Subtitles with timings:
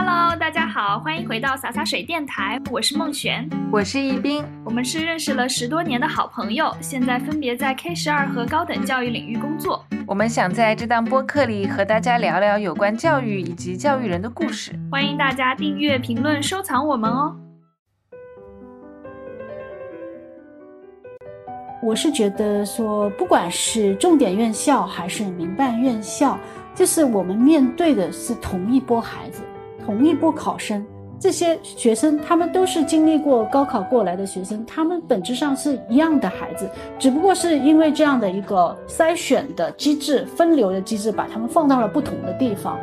[0.00, 9.84] Hello，大家好，欢迎回到洒洒水电台，我是孟璇，我是易斌，我们是认识了十多年的好朋友，现在分别在 K 十二和高等教育领域工作。
[10.06, 17.36] 我们想在这档播客里和大家聊聊有关教育以及教育人的故事，欢迎大家订阅、评论、收藏我们哦。
[21.82, 26.38] 我是觉得说，不管是重点院校还是民办院校，
[26.72, 29.42] 就是我们面对的是同一波孩子。
[29.88, 30.84] 同一波考生，
[31.18, 36.68] 这些学生他们都是经历过高考过来的学生，他们本质上是一样的孩子，
[36.98, 42.78] 只不过是因为这样的一个筛选的机制、分流的机制，把他们放到了不同的地方。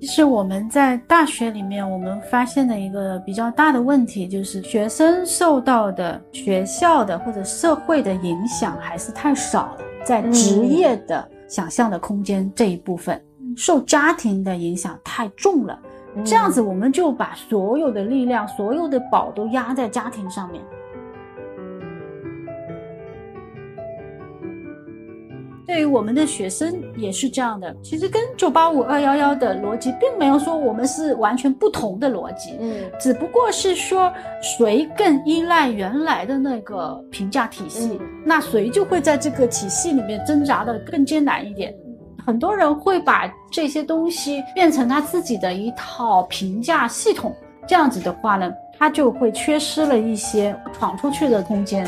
[0.00, 13.22] 其实我们在大学里面，我们发现的一个比较大的问题，就是学生受到的学校的或者社会的影响还是太少了，在职业的想象的空间这一部分。
[13.56, 15.78] 受家庭的影响太重了，
[16.24, 20.62] 这样子我们就把所有的力量、所有的宝都压在家庭上面。
[25.66, 41.74] 对于我们的学生也是这样的，其实跟九八五二幺幺的逻辑并没有说我们是完全不同的逻辑，嗯，只不过是说谁更依赖原来的那个评价体系，那谁就会在这个体系里面挣扎的更艰难一点。
[42.26, 47.32] 很多人会把这些东西变成他自己的一套评价系统，
[47.68, 51.86] 这样子的话呢，他就会缺失了一些闯出去的空间。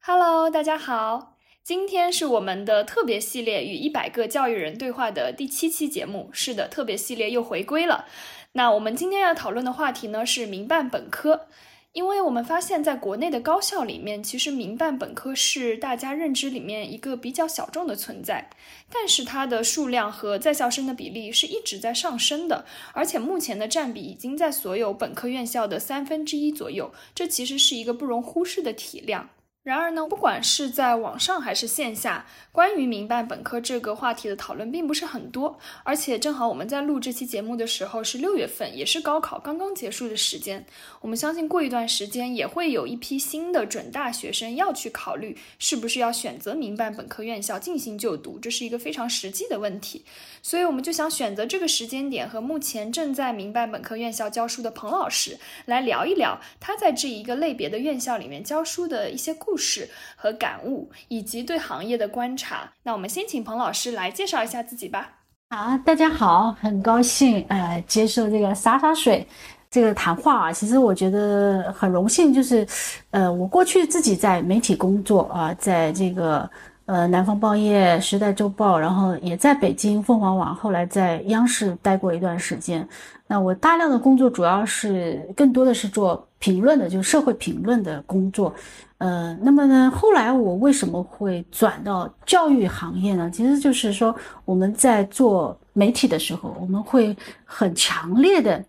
[0.00, 1.32] Hello，大家好，
[1.64, 6.30] 今天是我们的特别系列与一百个教育人对话的第七期节目。
[6.30, 8.04] 是的，特别系列又回归了。
[8.52, 11.48] 那我们今天要讨论的话题呢是民办本科。
[11.92, 18.48] 因为我们发现，在国内的高校里面，其实民办本科是大家认知里面一个比较小众的存在，
[18.92, 29.30] 但是它的数量和在校生的比例是一直在上升的，而且目前的占比已经在所有本科院校的三分之一左右，这其实是一个不容忽视的体量。
[29.62, 35.58] 然而呢，不管是在网上还是线下，关于民办本科这个话题的讨论并不是很多。
[35.84, 40.64] 而且正好我们在录这期节目的时候是六月份，也是高考刚刚结束的时间。
[41.02, 50.06] 我们相信过一段时间也会有一批新的准大学生要去考虑是不是要选择民办本科院校进行就读，这是一个非常实际的问题。
[50.40, 59.49] 所以我们就想选择这个时间点和目前正在民办本科院校教书的彭老师来聊一聊他在这一个类别的院校里面教书的一些故。
[59.50, 62.70] 故事和感悟，以及对行业的观察。
[62.84, 65.10] 那我们先请彭老师来介绍一下自己吧。
[65.50, 69.26] 好，大家好，很高兴呃接受这个洒洒水
[69.68, 70.52] 这个谈话啊。
[70.52, 72.64] 其实我觉得很荣幸，就是
[73.10, 76.48] 呃我过去自己在媒体工作啊，在这个
[76.84, 82.88] 呃南方报业、时代周报，然后也在北京凤凰网，后来在央视待过一段时间。
[83.26, 88.54] 那我大量的工作主要是更多的是做评论的，就是社会评论的工作，
[89.00, 93.30] 呃，那么呢，后来我为什么会转到教育行业呢？
[93.32, 98.64] 其实就是说我们在做媒体的时候，我们会很强烈的、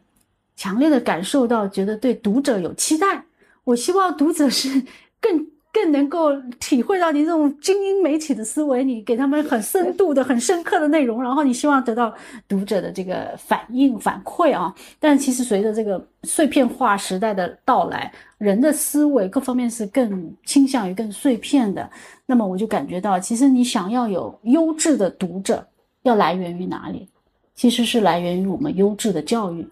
[0.55, 3.25] 强烈的感受到，觉得对读者有期待。
[3.65, 4.67] 我希望读者是
[5.19, 5.47] 更。
[5.73, 12.13] 更能够体会到你这种精英媒体的思维，你给他们很深度的、很深刻的内容，然后你希望得到
[12.47, 14.73] 读者的这个反应反馈啊。
[14.99, 21.89] 但其实随着这个碎片化时代的到来，人的思维各方面是更倾向于更碎片的。
[22.25, 25.65] 那么我就感觉到，其实你想要有优质的读者，
[26.03, 27.07] 要来源于哪里？
[27.55, 29.65] 其实是来源于我们优质的教育。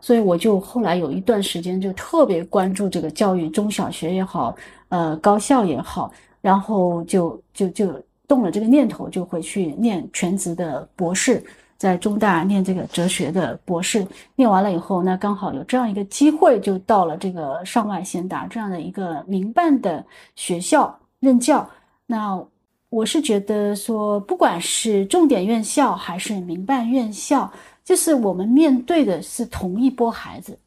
[0.00, 4.56] 所以我就后来有一段时间就特别关注这个教育，中小学也好。
[4.88, 6.10] 呃，高校也好，
[6.40, 11.44] 然后就就就动了这个念头，就回去念全职的博士，
[11.76, 14.06] 在中大念这个哲学的博士。
[14.34, 20.04] 念完了以后，那刚好有这样一个机会，就到了这个上外先达这样的一个民办的
[20.36, 21.68] 学校任教。
[22.06, 22.42] 那
[22.88, 27.50] 我是觉得说，不管是重点院校还是民办院校，
[27.84, 30.58] 就是我们面对的是同一波孩子，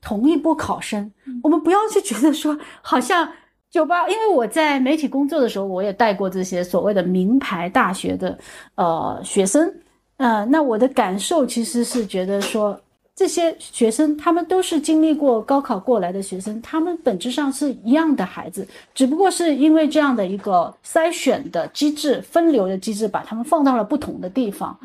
[0.00, 1.10] 同一波考生。
[1.42, 3.28] 我们不要去觉得说，好像。
[3.74, 8.38] 九八，因为我在媒体工作的时候，我也带过这些所谓的名牌大学的
[8.76, 9.68] 呃学生，
[10.16, 12.80] 呃，那我的感受其实是觉得说，
[13.16, 24.78] 这些学生他们都是经历过高考过来的学生，他们本质上是一样的孩子，只不过是因为这样的一个筛选的机制、分流的机制，把他们放到了不同的地方。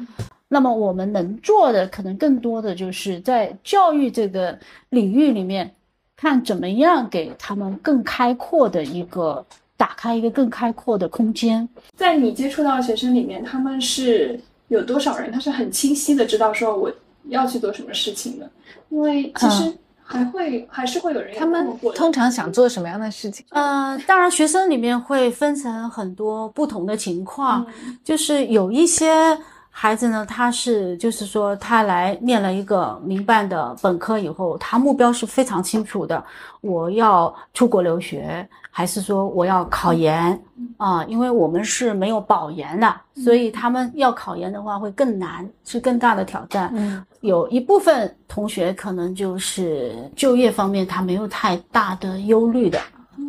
[0.47, 4.57] 那么我们能做的，可能更多的就是在教育这个
[4.89, 5.71] 领域里面。
[6.19, 9.45] 看怎么样给他们更开阔的一个
[9.77, 11.67] 打开一个更开阔的空间。
[11.95, 14.37] 在你接触到的学生里面，他们是
[14.67, 15.31] 有多少人？
[15.31, 16.91] 他是很清晰的知道说我
[17.29, 18.49] 要去做什么事情的，
[18.89, 19.73] 因为其实
[20.03, 23.45] 还会、还是会有人他们通常想做什么样的事情？
[23.51, 29.37] 呃，当然，学生里面会分成很多不同的情况，嗯就是有一些
[29.81, 36.21] 孩子呢，他是就是说他来念了一个民办的本科以后，他目标是非常清楚的，
[36.59, 40.37] 我要出国留学，还是说我要考研
[40.77, 42.93] 啊、因为我们是没有保研的，
[43.23, 46.69] 所以他们要考研的话会更难，是更大的挑战。
[46.75, 52.77] 嗯，有一部分同学可能就是就业方面他没有太大的忧虑的，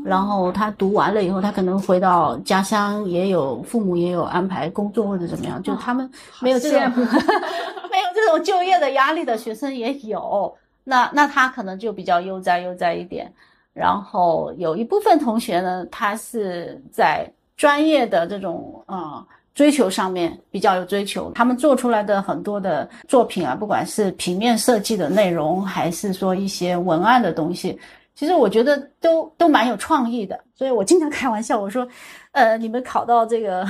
[0.04, 6.10] 然后他读完了以后，他可能回到家乡，也有父母也有安排工作或者怎么样，就他们
[6.40, 13.30] 没有这种 没有这种就业的压力的学生也有，那那他可能就比较悠哉悠哉一点。
[13.72, 27.78] 然后有一部分同学呢，他是在专业的这种呃追求上面比较有追求，他们做出来的很多的作品啊，不管是平面设计的内容，还是说一些文案的东西，
[28.20, 30.38] 其实我觉得都都蛮有创意的。
[30.54, 31.88] 所以我经常开玩笑，我说，
[32.32, 33.66] 呃，你们考到这个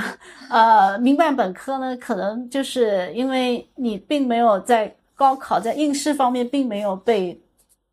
[0.49, 7.39] 呃民办本科呢，可能就是因为你并没有在高考在应试方面并没有被。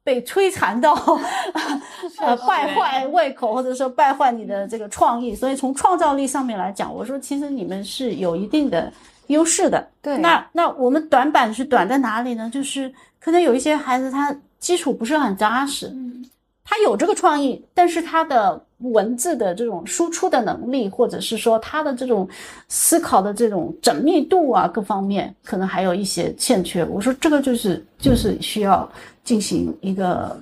[0.05, 0.95] 被摧残到，
[2.19, 8.91] 呃，败坏胃口，或者说败坏你的这个创意，所以从创造力上面来讲，我说其实你们是有一定的
[9.27, 9.87] 优势的。
[10.01, 12.49] 对那那我们短板是短在哪里呢？
[12.49, 12.91] 就是
[13.21, 16.25] 可能有一些孩子他基础不是很扎实，嗯
[16.71, 22.29] 他有这个创意，但是他的文字的这种输出的能力，或者是说他的这种
[22.69, 26.85] 思考的这种缜密度啊，各方面可能还有一些欠缺。
[26.85, 28.87] 我说这个就是就是需要
[29.25, 30.39] 进行一个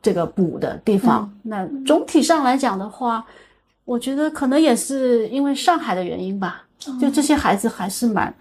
[0.00, 1.28] 这个补的地方。
[1.42, 3.26] 那总体上来讲的话，
[3.84, 6.62] 我觉得可能也是因为上海的原因吧，
[7.00, 8.32] 就这些孩子还是蛮，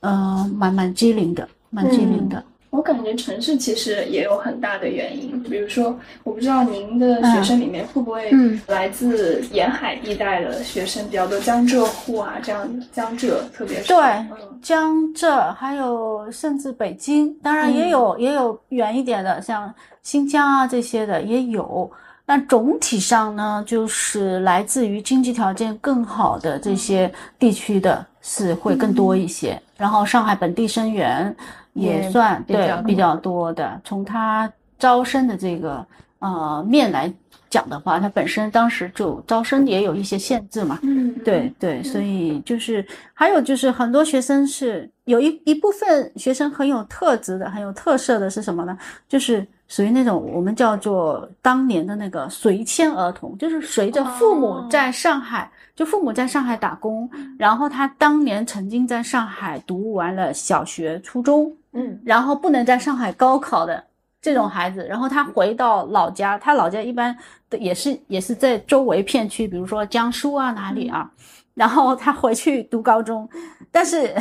[0.00, 2.44] 呃，蛮蛮机灵的，蛮机灵的。
[2.72, 19.72] 我感觉城市其实也有很大的原因，比如说，我不知道您的学生里面会不会嗯来自沿海地带的学生比较多，江浙沪啊，这样江浙特别是对嗯江浙还有甚至北京，当然也有、也有远一点的，像
[20.02, 21.90] 新疆啊这些的也有。
[22.24, 29.60] 但总体上呢，就是来自于经济条件更好的这些地区的是会更多一些。
[29.76, 31.34] 然后上海本地生源
[31.74, 33.80] 也也算对比较多的。
[33.84, 35.84] 从他招生的这个
[36.18, 37.12] 呃面来
[37.48, 40.78] 讲的话，他本身当时就招生也有一些限制嘛。
[40.82, 48.76] 嗯，对对，所以就是还有就是很多学生是有一一部分学生很有特质的、很有特色的是什么呢？
[49.08, 57.08] 就是属于那种我们叫做当年的那个随迁儿童，就是随着父母哦在上海，就父母在上海打工，
[57.38, 63.82] 然后他当年曾经在上海读完了小学、初中，嗯，然后不能在上海高考的
[64.20, 67.16] 这种孩子，然后他回到老家，他老家一般
[67.50, 71.10] 的也是也是在周围片区，比如说江苏啊哪里啊，
[71.54, 73.28] 然后他回去读高中，
[73.70, 74.14] 但是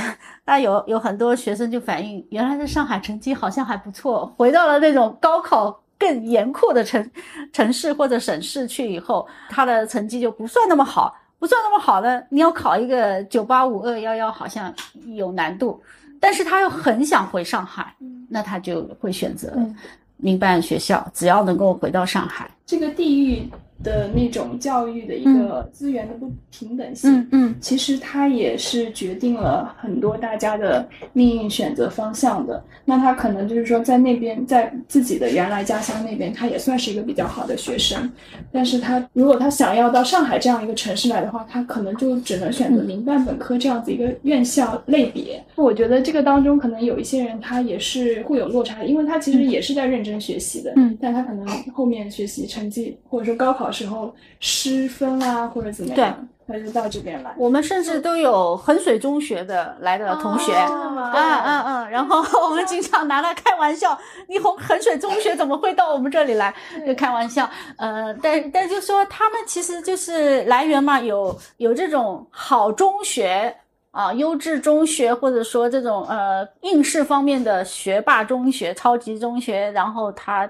[0.46, 5.80] 那有有很多学生就反映，原来在上海成绩好像还不错，回到了那种高考。
[6.02, 7.12] 更严酷的城
[7.54, 14.74] 城市或者省市去以后，他的成绩就不算那么好，不算那么好呢，你要考一个九八五二幺幺，好像
[15.06, 15.80] 有难度。
[16.22, 17.94] 但是他又很想回上海，
[18.30, 19.76] 那他就会选择嗯
[20.18, 22.50] 民办学校，只要能够回到上海。
[22.72, 23.44] 这个地域
[23.84, 32.64] 的那种教育的一个资源的不平等性，嗯嗯其实它也是决定了很多大家的命运选择方向的。
[32.86, 38.12] 那他可能就是说，在那边，在自己的原来家乡那边，他也算是一个比较好的学生。
[38.52, 45.44] 但是他如果他想要到上海这样一个城市来的话，他可能就只能选择民办本科这样子一个院校类别。
[45.56, 57.34] 我觉得这个当中可能有一些人他也是会有落差的，因为他其实也是在认真学习的，嗯但他可能后面学习成绩或者说高考时候失分啊，或者怎么样，他就到这边来。
[57.38, 60.54] 我们甚至都有衡水中学的来的同学。
[60.54, 61.90] 哦啊啊啊！
[61.90, 66.54] 然后我们经常拿来开玩笑，你衡衡水中学怎么会到我们这里来？
[66.86, 67.50] 就开玩笑。
[67.78, 73.54] 呃，但但就说他们其实就是来源嘛，有有这种好中学
[73.92, 80.50] 啊、优质中学，或者说这种呃应试方面的学霸中学、超级中学，然后他。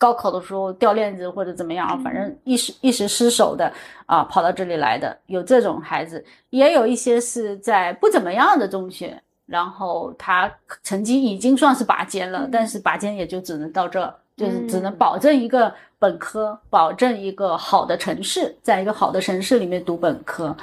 [0.00, 3.70] 高考的时候掉链子或者怎么样啊，反正一时一时失手的
[4.06, 10.50] 啊，跑到这里来的有这种孩子，也有一些是在不怎么样的中学，然后他
[10.82, 14.02] 成绩已经算是拔尖了，但是拔尖也就只能到这
[14.38, 20.56] 就是只能保证一个本科，保证一个好的城市，在一个好的城市里面读本科。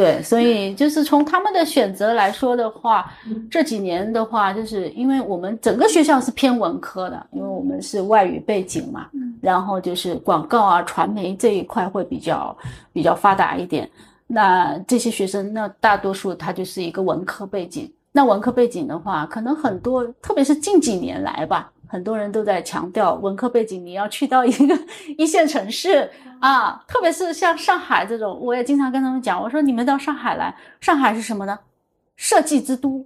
[0.00, 3.12] 对，所以就是从他们的选择来说的话，
[3.50, 9.08] 这几年的话，就是因为我们整个学校是偏文科的，因为我们是外语背景嘛，
[9.42, 12.56] 然后就是广告啊、传媒这一块会比较
[12.94, 13.86] 比较发达一点。
[14.26, 17.92] 那这些学生，那大多数他就是一个文科背景。
[18.12, 24.78] 那文科背景的话，可能很多，特别是近几年来吧，很多人都在强调文科背景，你要去到一个
[25.18, 31.58] 一线城市啊，特别是像上海这种，我也经常跟他们讲，我说你们到上海来，上海是什么呢？
[32.14, 33.04] 设计之都，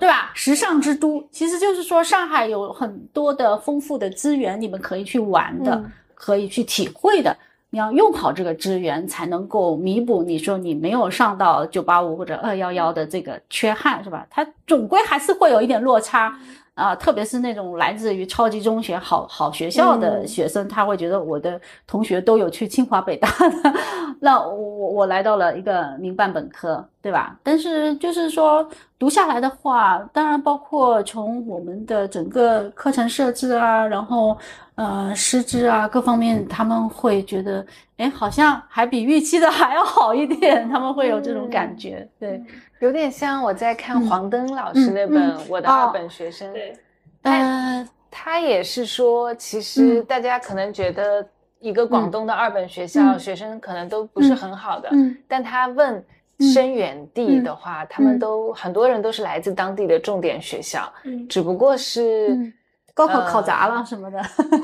[0.00, 0.32] 对吧？
[0.34, 7.36] 时尚之都，其实就是说上海有很多的丰富的资源，你们可以去玩的，可以去体会的。
[7.68, 14.26] 你要用好这个资源，才能够弥补你说你没有上到九八五或者二幺幺的这个缺憾，是吧？
[14.30, 16.34] 它总归还是会有一点落差
[16.76, 23.74] 啊，特别是那种来自于超级中学好好学校的学生，他会觉得我的同学都有去清华北大的，
[24.20, 27.34] 那我我我来到了一个民办本科，对吧？
[27.42, 28.68] 但是就是说
[28.98, 34.36] 读下来的话，当然包括从我们的整个课程设置啊，然后。
[34.76, 37.64] 呃，师资啊，各方面他们会觉得，
[37.96, 42.38] 哎，好像还比预期的还要好一点，他们会有这种感觉，对，
[42.80, 46.76] 有点像我在看黄登老师那本《我的二本学生》，对，
[47.22, 51.26] 他他也是说，其实大家可能觉得
[51.60, 54.90] 一个广东的二本学校学生可能都不是很好的，
[55.26, 56.04] 但他问
[56.38, 60.92] 生源地的话，他们都很多人都是来自当地的重点学校，
[61.28, 62.52] 只不过是。
[62.94, 64.22] 高考考砸了什么的，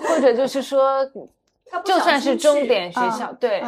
[0.08, 1.06] 或者就是说，
[1.84, 3.62] 就算是重点学校，对。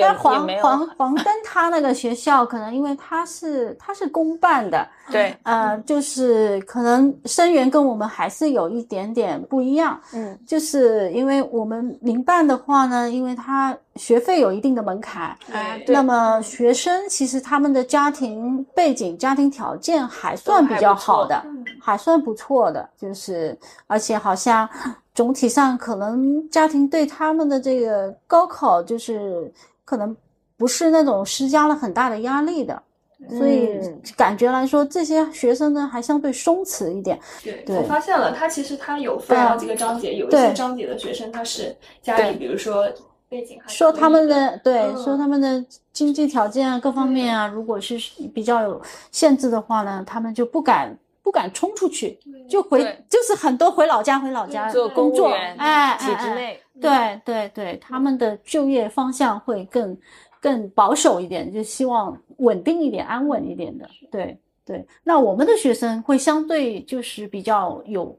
[0.00, 21.44] 但黄黄黄灯他那个学校，可能因为他是他是公办的，对，呃，就是可能生源跟我们还是有一点点不一样，嗯，就是因为我们民办的话呢，因为他学费有一定的门槛，哎，那么学生其实他们的家庭背景、家庭条件还算比较好的，
[21.82, 23.58] 还算不错的，就是
[23.88, 24.68] 而且好像。
[25.14, 29.52] 总体上，可能家庭对他们的这个高考就是
[29.84, 30.14] 可能
[30.56, 32.82] 不是那种施加了很大的压力的，
[33.30, 33.80] 所以
[34.16, 37.16] 感觉来说，这些学生呢还相对松弛一点。
[37.42, 40.52] 对，我发现了，他其实他有分好几个章节，有一些。
[40.52, 42.84] 章节的学生他是家里，比如说
[43.28, 47.96] 背景，说他们的对，说他们的经济条件啊，各方面啊，如果是
[48.34, 50.98] 比较有限制的话呢，他们就不敢。
[51.24, 59.96] 不敢冲出去，就回就是很多回老家回老家做工作，哎，体制内，对对对，他们的就业方向会更
[60.38, 63.88] 更保守一点，就希望稳定一点、安稳一点的。
[64.12, 68.14] 对对，那我们的学生会相对就是比较有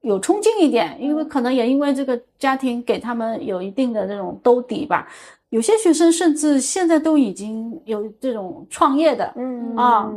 [0.00, 5.06] 有冲劲一点，因为可能也因为这个家庭给他们有一定的这种兜底吧。
[5.50, 10.12] 有些学生甚至现在都已经有这种创业的，嗯啊。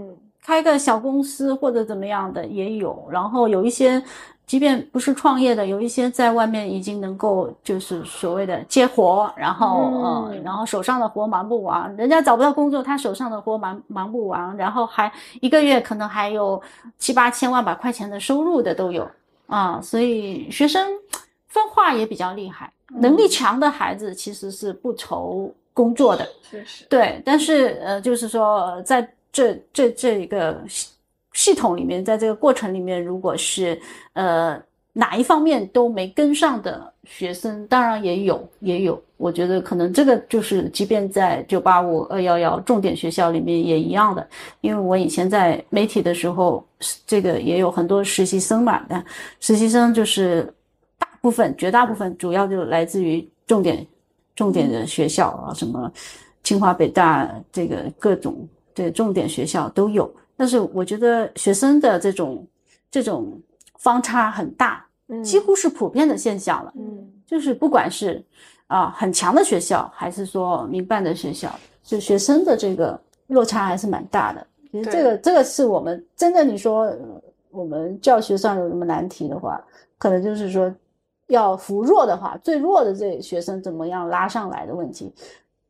[0.46, 4.04] 开个小公司或者怎么样的也有，然后有一些，
[4.46, 15.10] 即便不是创业的，有一些在外面已经能够就是所谓的接活，然后嗯，然后手上的活忙不完，人家找不到工作，他手上的活忙忙不完，然后还
[15.40, 16.62] 一个月可能还有
[16.98, 19.10] 七八千万把块钱的收入的都有。
[19.48, 20.90] 啊，所以学生
[21.48, 26.28] 分化也比较厉害，能力强的孩子其实是不愁工作的，
[26.90, 29.10] 对，但是呃，就是说在。
[29.34, 30.88] 这这这一个系
[31.34, 33.78] 系统里面，在这个过程里面，如果是
[34.14, 34.62] 呃
[34.94, 39.02] 哪一方面都没跟上的学生，当然也有也有。
[39.18, 44.28] 我觉得可能这个就是，即便在九八五、二幺幺重点学校里面也一样的。
[44.62, 46.64] 因为我以前在媒体的时候，
[47.08, 49.04] 这个也有很多实习生嘛，但
[49.40, 50.54] 实习生就是
[51.00, 53.88] 大部分、绝大部分主要就来自于重点
[54.36, 55.92] 重点的学校啊，什么
[56.44, 58.48] 清华、北大，这个各种。
[58.74, 62.46] 对，重点学校都有，但是我觉得学生的这种
[62.90, 63.40] 这种
[63.80, 64.86] 方差很大，
[65.24, 66.74] 几乎是普遍的现象了。
[66.76, 68.24] 嗯，就是不管是
[68.68, 71.54] 啊很强的学校，还是说民办的学校，
[71.84, 74.46] 就学生的这个落差还是蛮大的。
[74.72, 76.92] 其实这个这个是我们真的你说
[77.52, 79.64] 我们教学上有什么难题的话，
[80.00, 80.74] 可能就是说
[81.28, 85.14] 要扶弱的话，最弱的这学生怎么样拉上来的问题。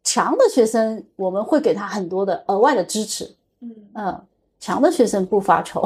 [0.03, 3.35] 强的学生，我们会给他很多的额外的支持。
[3.61, 4.21] 嗯嗯，
[4.59, 5.81] 强的学生不发愁。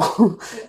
[0.52, 0.68] 对，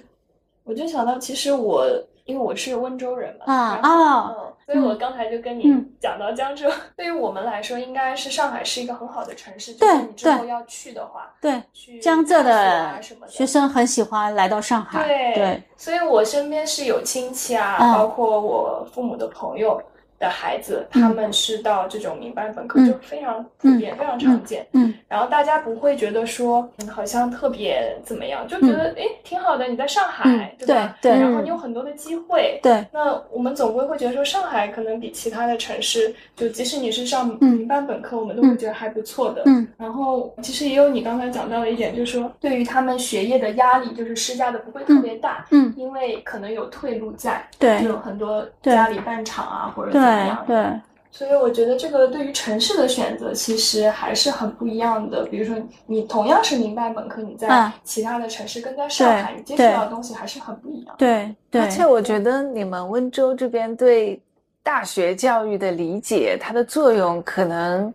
[0.64, 1.86] 我就想到，其实我
[2.26, 4.36] 因为我是温州人嘛，啊啊，
[4.68, 5.64] 所以我刚才就跟你
[6.00, 9.74] 讲到江浙，对于我们来说，应该是上海是一个很好的城市。
[9.74, 11.64] 对，你之后要去的话，对，
[12.00, 15.08] 江浙的学生很喜欢来到上海。
[15.08, 19.82] 对对，所以我身边是有亲戚啊，包括我父母的朋友。
[20.20, 24.68] 的孩子，他们是到这种民办本科就非常普遍，非常常见。
[24.74, 29.66] 嗯，然后大家不会觉得说，嗯，好像特别怎么样，就觉得哎，挺好的。
[29.68, 30.98] 你在上海，对吧？
[31.02, 31.12] 对。
[31.12, 32.60] 然后你有很多的机会。
[32.62, 32.86] 对。
[32.92, 39.44] 那我们总归会觉得说，上海可能比其他的城市，就即使你是上民办本科，我们都会觉得还不错的。
[39.46, 39.66] 嗯。
[39.78, 45.46] 然后其实也有你刚才讲到的一点，就是说，对于他们学业的压力，就是施加的不会特别大。
[45.52, 45.74] 嗯。
[45.78, 47.48] 因为可能有退路在。
[47.58, 47.82] 对。
[47.84, 49.92] 有很多家里办厂啊，或者。
[50.46, 55.26] 对对，所以我觉得这个对于城市的选择其实还是很不一样的。
[55.26, 60.96] 比如说，你同样是民办本科，你在其他的城市跟在上海，你接触到的东西还是很不一样。
[60.98, 64.22] 对对，而且我觉得你们温州这边对
[64.62, 67.92] 大学教育的理解，它的作用可能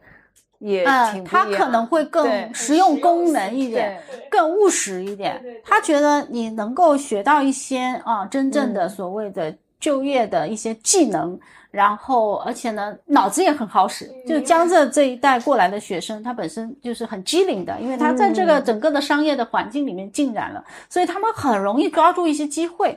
[0.59, 5.40] 也挺他可能会更实用功能一点，更务实一点。
[5.62, 11.38] 他觉得你能够学到一些啊，真正的所谓的就业的一些技能。
[11.75, 14.09] 然后，而且呢，脑子也很好使。
[14.28, 22.97] 就江浙这一带过来的学生，他本身就是很机灵的，因为他在这个整个的商业的环境里面浸染了，所以他们很容易抓住一些机会。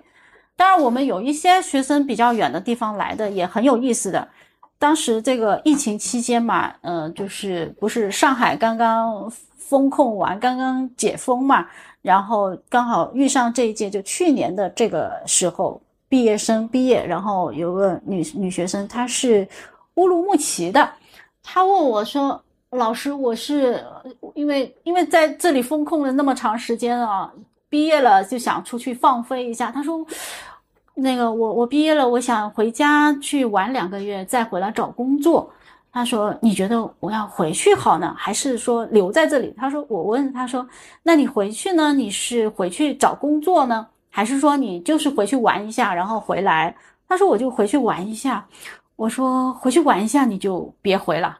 [0.55, 4.27] 当然，我们有一些学生比较远的地方来的也很有意思的。
[4.77, 11.65] 当时这个疫情期间嘛，嗯，就是不是上海刚刚封控完，刚刚解封嘛，
[12.03, 15.81] 然后刚好遇上这一届，就去年的这个时候。
[16.09, 19.47] 毕业生毕业，然后有个女女学生，她是
[19.95, 20.89] 乌鲁木齐的，
[21.43, 23.83] 她问我说：“老师，我是
[24.33, 27.31] 因为因为在这里封控了那么长时间啊，
[27.69, 30.05] 毕业了就想出去放飞一下。”她说
[30.95, 35.51] ：“那个我我毕业了，我想回家去玩两个月，再回来找工作。”
[35.91, 40.65] 她说：“你觉得我要回去好呢，还是说留在这里？”她说：“我问她说，
[41.03, 41.91] 那你回去呢？
[41.93, 43.87] 你是回去找工作呢？”
[44.17, 46.75] 还是说你就是回去玩一下，然后回来？
[47.07, 48.43] 他说我就回去玩一下。
[48.95, 51.37] 我说回去玩一下你就别回了，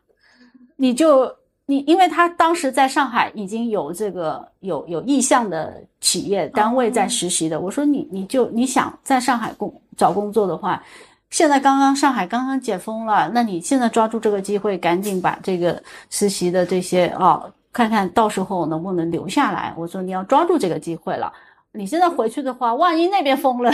[0.75, 7.59] 你就你，因为他当时在上海已经有这个有有意向的企业单位在实习的。
[7.59, 10.83] 我说你你就你想在上海工找工作的话，
[11.31, 19.73] 现在刚刚上海刚刚解封了，那你现在抓住这个机会，赶紧把这个实习的这些啊，看看到时候能不能留下来。
[19.75, 21.33] 我说你要抓住这个机会了。
[21.77, 23.71] 你现在回去的话，万一那边封了，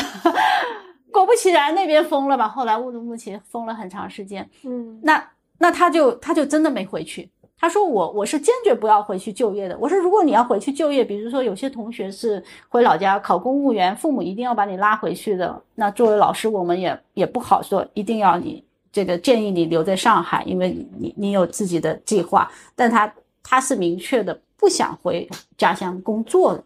[1.12, 2.48] 果不其然那边封了吧？
[2.48, 5.24] 后来乌鲁木齐封了很长时间，嗯，那
[5.58, 7.30] 那他就他就真的没回去。
[7.58, 9.78] 他说我我是坚决不要回去就业的。
[9.80, 15.62] 我说如果你要回去就业，比如说有些同学是回老家考公务员，父母一定要把你拉回去的。
[15.76, 18.62] 那作为老师，我们也也不好说一定要你
[18.92, 22.52] 这个建议你留在上海，因为你你有自己的计划。
[22.76, 26.64] 但他他是明确的不想回家乡工作的。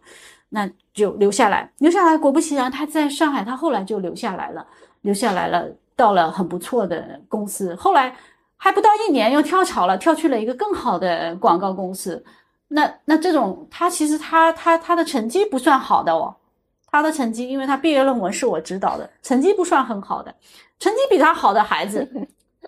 [0.50, 2.16] 那就留下来，留下来。
[2.16, 4.66] 果不其然，他在上海，他后来就留下来了，
[5.02, 7.74] 留下来了，到了很不错的公司。
[7.74, 8.16] 后来
[8.56, 12.24] 还不到一年，又跳槽了，跳去了一个更好的广告公司。
[12.68, 16.34] 那那这种，他其实他他他的成绩不算好的哦，
[16.90, 20.34] 他的成绩，因为他毕业论文是我指导的，成绩不算很好的，
[20.78, 22.06] 成绩比他好的孩子。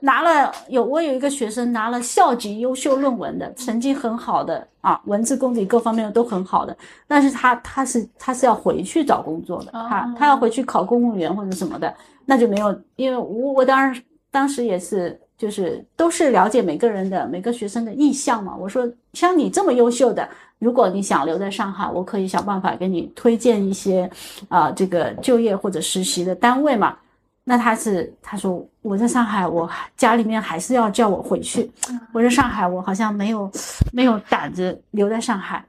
[0.00, 13.94] 拿了有我有一个学生拿了校级优秀论文的成绩很好的啊，文字功底各方面都很好的，但是他他是他是要回去找工作的，他他要回去考公务员或者什么的，那就没有，因为我我当然
[14.30, 20.26] 当时也是就是都是了解每个人的每个学生的意向嘛，我说像你这么优秀的，
[20.58, 24.10] 如果你想留在上海，我可以想办法给你推荐一些
[24.48, 26.96] 啊这个就业或者实习的单位嘛。
[27.44, 31.70] 那他是他说我在上海，我家里面还是要叫我回去。
[32.12, 33.50] 我在上海，我好像没有
[33.92, 35.64] 没有胆子留在上海。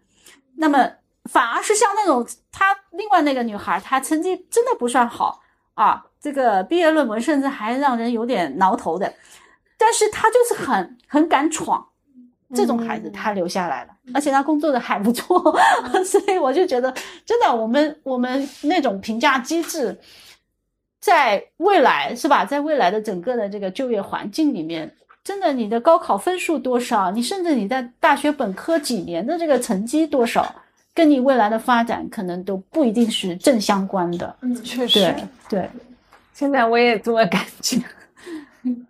[0.55, 0.87] 那么
[1.25, 5.41] 反而是像那种他另外那个女孩，她成绩真的不算好
[5.73, 9.11] 啊，这个毕业论文甚至还让人有点挠头的。
[9.77, 11.83] 但是她就是很很敢闯，
[12.53, 15.41] 这种孩子她留下来了，而且她工作的还不错，
[16.05, 16.93] 所以我就觉得
[17.25, 19.97] 真的，我们我们那种评价机制。
[21.01, 22.45] 在未来是吧？
[22.45, 24.89] 在未来的整个的这个就业环境里面，
[25.23, 30.55] 真的你的高考分数多少，你甚至你在大学本科几年的这个成绩多少，
[30.93, 34.35] 跟你未来的发展可能都不一定是正相关的。
[34.41, 35.13] 嗯，确实，
[35.49, 35.67] 对。
[36.33, 37.77] 现在我也这么感觉，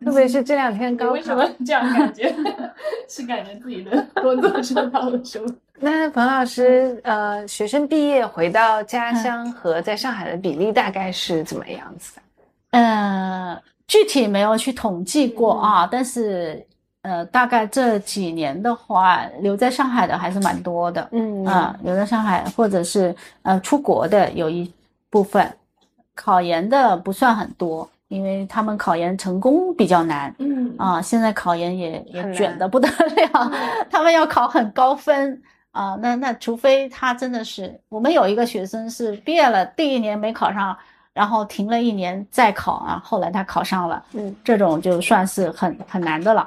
[0.03, 2.33] 特别是这两天高考，为什么这样感觉？
[3.07, 5.55] 是感觉自己的工作受到了什么？
[5.79, 12.21] 那冯老师，呃，学生毕业回到家乡和在上海的比例大概是怎么样子的？
[12.77, 16.63] 呃，具体没有去统计过啊，但是
[17.01, 21.07] 呃，大概这几年的话，留在上海的还是蛮多的。
[21.11, 24.71] 嗯啊，留在上海或者是呃出国的有一
[25.09, 25.51] 部分，
[26.13, 27.89] 考研的不算很多。
[28.11, 33.49] 因为他们考研成功比较难，嗯啊，现在考研也也卷的不得了，
[33.89, 40.75] 他们要考很高分啊，那那除非他真的是，我们有一个学生是毕业了第一年没考上，
[41.13, 46.45] 然后停了一年再考啊，后来他考上了，嗯，这种就算是很很难的了，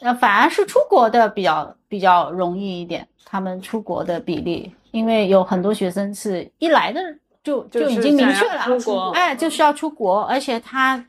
[0.00, 7.00] 呃，反而是出国的比较比较容易一点，他们出国的比例，因为有很多学生是一来的。
[7.46, 11.00] 就就已经明确了，哎，就是要出国，而且他，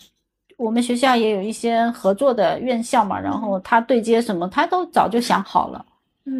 [0.56, 5.84] 我们学校也有一些合作的院校嘛，然后他对接什么，他都早就想好了，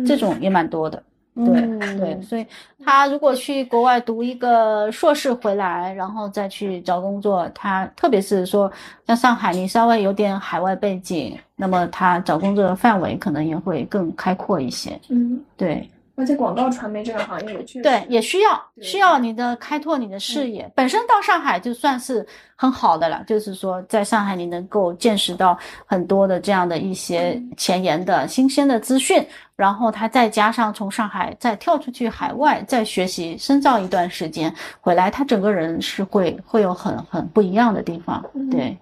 [0.06, 1.02] 这种也蛮多的，
[1.34, 1.78] 对。
[1.98, 2.46] 对，所以
[2.86, 8.72] 他如果去国外读一个硕士回来，然后再去找工作，他特别是说
[9.08, 15.90] 像上海，你稍微有点海外背景，那么他找工作的范围可能也会更开阔一些，嗯，对。
[16.18, 20.70] 而且广告传媒这个行业也确对，也需要需要你的开拓你的视野。
[20.74, 22.26] 本身到上海就算是
[22.56, 29.24] 很好的了，就是说在上海你能够见识到很多的这样的一些前沿的新鲜的资讯，
[29.56, 34.52] 然后他再加上从上海再跳出去海外再学习深造一段时间
[34.82, 38.26] 回来，他整个人是会会有很很不一样的地方。
[38.50, 38.76] 对，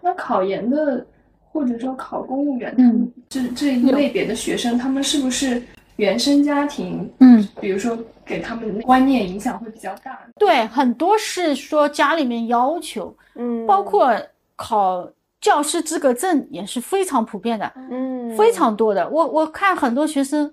[0.00, 1.04] 那考研的
[1.50, 5.60] 或者说考公务员，嗯，这这一类别的学生，他们是不是？
[5.96, 10.18] 原生家庭，嗯，比如说给他们观念影响会比较大。
[10.38, 14.14] 对，很多是说家里面要求，嗯，包括
[14.56, 19.08] 考教师资格证也是非常普遍的，嗯，非常多的。
[19.08, 20.52] 我我看很多学生，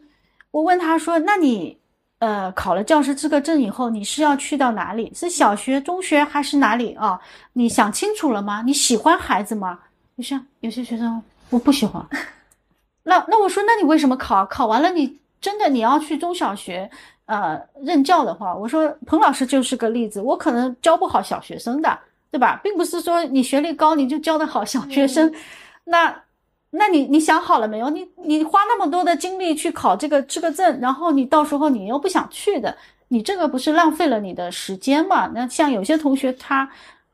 [0.51, 1.77] 我问他说：“那你，
[2.19, 5.11] 呃，考了教师资格证以后，你是要去到哪里？
[5.13, 7.19] 是小学、中学还是哪里啊？
[7.53, 8.61] 你想清楚了吗？
[8.65, 9.79] 你喜欢孩子吗？”
[10.15, 12.05] 你像有些学生，我不喜欢。
[13.03, 14.45] 那那我说，那你为什么考？
[14.45, 15.19] 考完了你？
[15.43, 16.89] 真的，你要去中小学，
[17.25, 20.21] 呃，任教的话，我说彭老师就是个例子。
[20.21, 21.99] 我可能教不好小学生的，
[22.31, 22.61] 对吧？
[22.63, 25.29] 并不是说你学历高你就教得好小学生。
[25.83, 26.23] 那，
[26.69, 27.89] 那你你想好了没有？
[27.89, 32.73] 你你花那么多的精力去考这个这个证，然后你到时候你又不想去的，
[33.09, 35.29] 你这个不是浪费了你的时间吗？
[35.35, 36.69] 那像有些同学他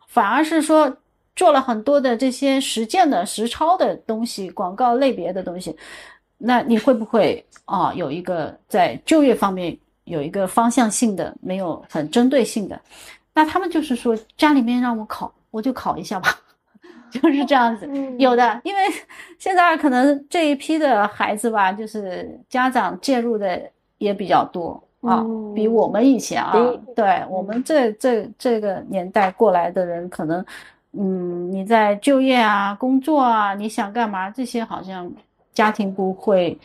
[0.07, 0.95] 反而是说
[1.35, 5.75] 做了很多的这些实践的实操的东西，广告类别的东西。
[6.41, 12.79] 那你会不会啊有一个在就业方面有一个方向性的，没有很针对性的？
[13.33, 16.29] 那他们就是说家里面让我考，我就考一下吧，
[17.11, 17.87] 就是这样子。
[18.17, 18.81] 有的，因为
[19.37, 23.61] 现在可能这一批的孩子吧，就是家长介入的
[23.97, 25.21] 也比较多啊，
[25.53, 26.53] 比我们以前啊，
[26.95, 30.43] 对我们这这这个年代过来的人，可能
[30.93, 35.11] 嗯，你在就业啊、工作啊，你想干嘛这些好像。
[35.53, 36.57] 家庭不会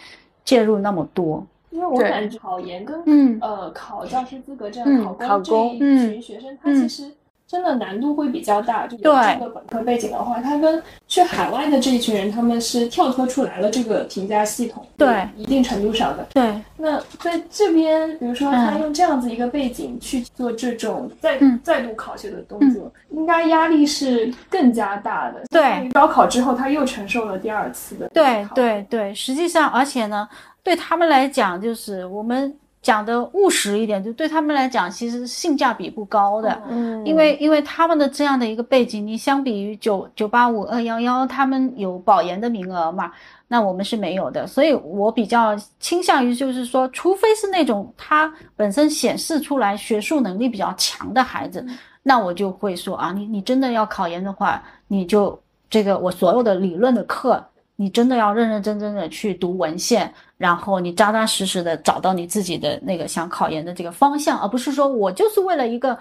[0.45, 3.39] 介入那么多，因为我感觉考研跟嗯。
[3.41, 7.13] 呃考教师资格证、考公这一群学生，他其实。
[7.55, 16.27] 真的难度会比较大，就有这个本科背景的话，他跟去海外的这一群人，他们是跳脱出来了这个评价系统，对，一定程度上的。
[16.35, 25.41] 对，那在这边，比如说他用这样子一个背景去做这种再再度考学的动作，应该压力是更加大的。
[25.49, 28.09] 对，高考之后他又承受了第二次的。
[28.09, 30.29] 对对对，实际上，而且呢，
[30.65, 32.53] 对他们来讲，就是我们。
[32.85, 36.63] 讲的务实一点，就对他们来讲，其实性价比不高的。
[36.69, 43.11] 嗯，因为因为他们的这样的一个背景，你相比于九九八五二幺幺，他们有保研的名额嘛？
[43.49, 51.65] 那我们是没有的，所以我比较倾向于就是说，除非是那种他本身显示出来学术能力比较强的孩子，
[52.03, 57.43] 那我就会说啊，你你真的要考研的话，你就这个我所有的理论的课。
[57.77, 65.99] 你真的要认认真真的去读文献，然后你扎扎实实的找到你自己的那个想考研的这个方向，而不是说我就是为了一个，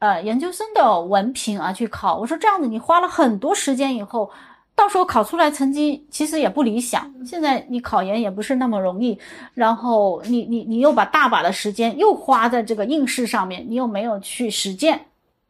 [0.00, 2.18] 呃，研究生的文凭而去考。
[2.18, 4.28] 我说这样子，你花了很多时间以后，
[4.74, 7.08] 到时候考出来成绩其实也不理想。
[7.24, 9.16] 现在你考研也不是那么容易，
[9.54, 15.00] 然后你你你又把大把的时间又花在这个应试上面，你又没有去实践。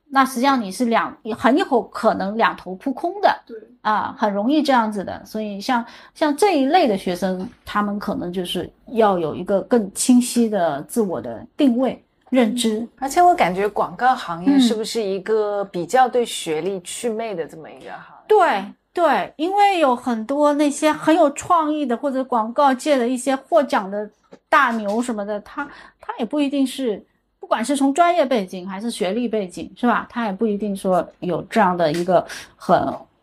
[0.09, 5.21] 那实际上你是两很有可能两头扑空的，对啊，很容易这样子的。
[5.25, 12.87] 所以像像这一类的学生，他们可能就是要有一个更清晰的自我的定位认知。
[12.99, 18.25] 而且我感觉广告行业是不是一个比较对学历祛魅的这么一个行业？
[18.29, 18.65] 对
[18.95, 24.09] 对，因为有很多那些很有创意的或者广告界的一些获奖的
[24.49, 25.69] 大牛什么的，他
[26.01, 27.05] 他也不一定是。
[27.47, 30.05] 不管是从专业背景还是学历背景，是吧？
[30.11, 32.77] 他也不一定说有这样的一个很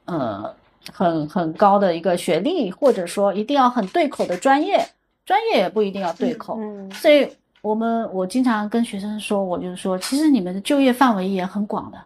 [0.05, 0.49] 呃
[0.93, 4.81] 很很高的一个学历，或者说一定要很对口的专业，
[5.25, 6.57] 专业也不一定要对口。
[6.57, 7.27] 嗯，所以
[7.61, 11.97] 我们我经常跟学生说，我就是说，其实你们的就业范围也很广的。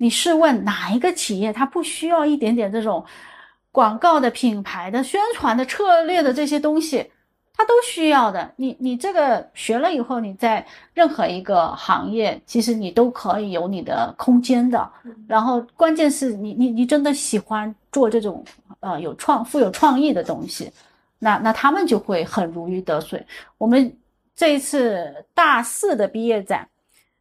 [0.00, 3.04] 你试问哪一个企业，它不需要一点点这种
[3.70, 7.12] 广告的品牌的宣传的策略的这些东西？
[7.56, 14.90] 他都需要的，你你这个学了以后，你在任何一个行业，其实你都可以有你的空间的。
[15.28, 18.44] 然后关键是你你你真的喜欢做这种
[18.80, 20.72] 呃有创富有创意的东西，
[21.20, 23.24] 那那他们就会很如鱼得水。
[23.56, 23.96] 我们
[24.34, 26.68] 这一次大四的毕业展，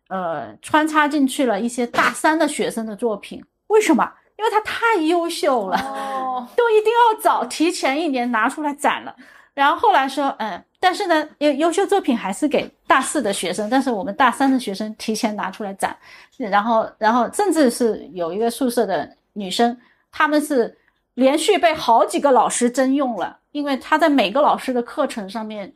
[0.09, 4.11] 呃，穿插进去了一些大三的学生的作品，为什么？
[4.35, 5.77] 因为他太优秀了，
[6.57, 9.15] 都一定要早提前一年拿出来展了。
[9.53, 15.95] 然后后来说，嗯，但是呢，优优秀作品还是给大四的学生，但是我们大三的学生提前拿出来展，
[16.37, 19.77] 然后，然后甚至是有一个宿舍的女生，
[20.11, 20.75] 他们是
[21.13, 25.71] 连续被好几个老师征用了，因为她在每个老师的课程上面，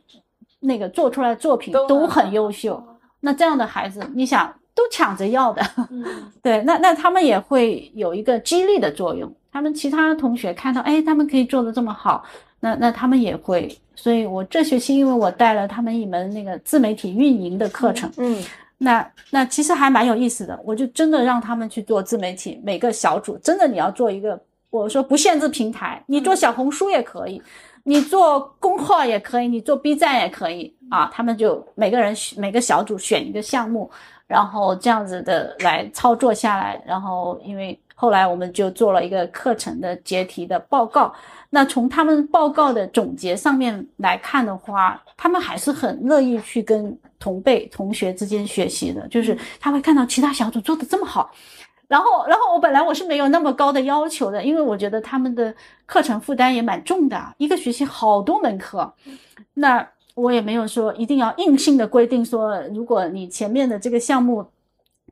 [0.58, 2.82] 那个做出来的作品都很优秀。
[3.20, 5.62] 那这样的孩子，你想都抢着要的，
[6.42, 12.24] 对，那那他们也会有一个激励的作用，他们其他同学看到，哎，他们可以做的这么好。
[12.60, 18.42] 那那他们也会，所以我这学期因为我带了他们一门那个自媒体运营的课程，嗯，
[18.78, 24.40] 那那其实还蛮有意思的，我就真的让他们去做自媒体，每个小组真的你要做一个，
[24.70, 27.40] 我说不限制平台，你做小红书也可以，
[27.84, 33.90] 你做公号也可以，你做 B 站也可以啊，他们就每个人每个小组选一个项目，
[34.26, 41.12] 然后这样子的来操作下来，然后因为后来我们就做了一个课程的结题的报告。
[41.50, 51.28] 那从他们报告的总结上面来看的话，他们还是很乐意去跟同辈同学之间学习的，就是他会看到其他小组做的这么好，
[51.88, 55.52] 然后，然后我本来我是没有那么高的要求的，因为我觉得他们的
[55.84, 58.94] 课程负担也蛮重的，一个学期好多门课，
[59.54, 59.84] 那
[60.14, 64.46] 我也没有说一定要硬性的规定说，如果你前面的这个项目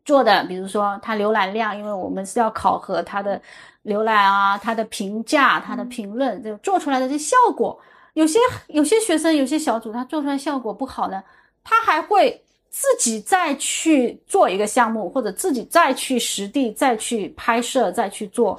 [0.07, 3.39] 做的，比如说它浏览量，因为我们是要考核它的。
[3.87, 7.79] 浏览啊，他的评价，他的评论，就做出来的这效果，
[8.15, 11.23] 有些有些学生，有些小组，他做出来效果不好呢，
[11.63, 18.59] 他还会自己再去做一个项目，或者自己再去实地再去拍摄，再去做，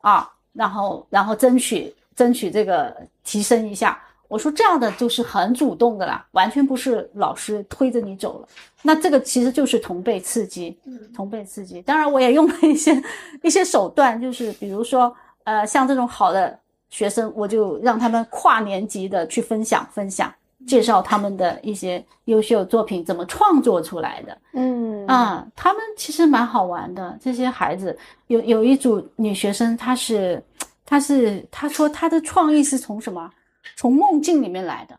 [0.00, 4.00] 啊，然后然后争取争取这个提升一下。
[4.28, 8.48] 我说这样的就是很主动的啦，完全不是老师推着你走了。
[8.82, 10.78] 那这个其实就是同辈刺激，
[11.14, 11.82] 同辈刺激。
[11.82, 13.02] 当然，我也用了一些
[13.42, 15.12] 一些手段，就是比如说，
[15.44, 16.56] 呃，像这种好的
[16.90, 20.32] 学生，我就让他们跨年级的去分享分享，
[20.66, 24.38] 介绍他们的一些优秀作品怎么创作出来的。
[24.52, 27.18] 嗯啊，他们其实蛮好玩的。
[27.20, 30.42] 这些孩子有有一组女学生，她是
[30.84, 33.28] 她是她说她的创意是从什么？
[33.76, 34.98] 从梦境里面来的，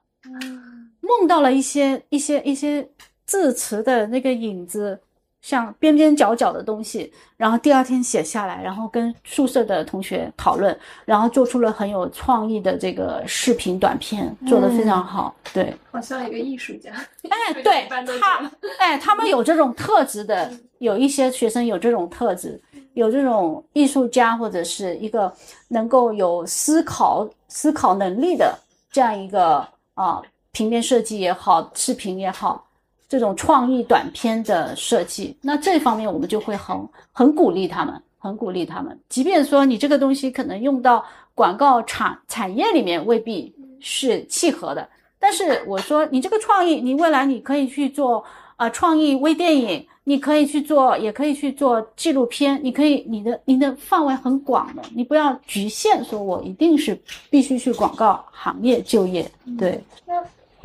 [1.01, 2.87] 梦到了一些一些一些
[3.25, 4.99] 字词的那个影子，
[5.41, 15.35] 像边边角角的东西，然后第二天写下来，然后跟宿舍的同学讨论，然后做出了很有创意的这个视频短片，做得非常好。
[15.53, 16.91] 对，好像一个艺术家。
[17.29, 17.87] 哎，对
[18.19, 22.61] 他，哎，他们有这种特质的，有一些学生有这种特质，
[22.93, 25.33] 有这种艺术家或者是一个
[25.69, 27.27] 能够有思考。
[27.49, 28.57] 思考能力的
[28.91, 32.65] 这样一个啊，平面设计也好，视频也好，
[33.09, 38.97] 这种创意短片的设计，那这方面我们就会很很鼓励他们，很鼓励他们。
[39.09, 41.03] 即便说你这个东西可能用到
[41.35, 44.87] 广告产产业里面未必是契合的，
[45.19, 48.23] 但是我说你这个创意，你未来你可以去做
[48.59, 49.87] 啊，创意微电影。
[50.05, 52.59] 你可以去做，也可以去做纪录片。
[52.63, 59.29] 你可以，你的你的范围很广的，你不要局限，说我一定是必须去广告行业就业。
[59.55, 59.79] 对。
[60.07, 60.15] 那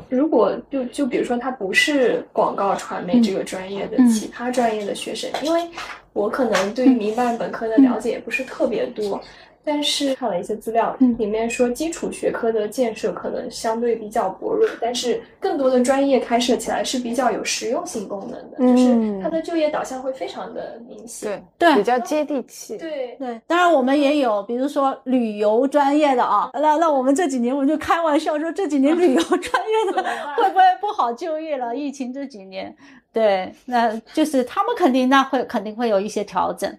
[0.09, 5.69] 如果就就比如说他不是广告传媒这个专业的其他专业的学生，因为
[6.15, 9.21] 我可能对于民办本科的了解也不是特别多。
[9.65, 22.77] 但是看了一些资料，里面说基础学科的建设可能相对比较薄弱，但是更多的专业开设起来是比较有实用性功能的，就是它的就业导向会非常的明显，对对，比较接地气。
[22.77, 30.03] 对对，当然我们也有，比如说旅游专业的啊，那那我们这几年我们就开玩笑说，这几年旅游专业的
[30.37, 31.75] 会不会不好就业了？
[31.75, 32.75] 疫情这几年，
[33.13, 36.71] 对，那就是他们肯定那会肯定会有一些调整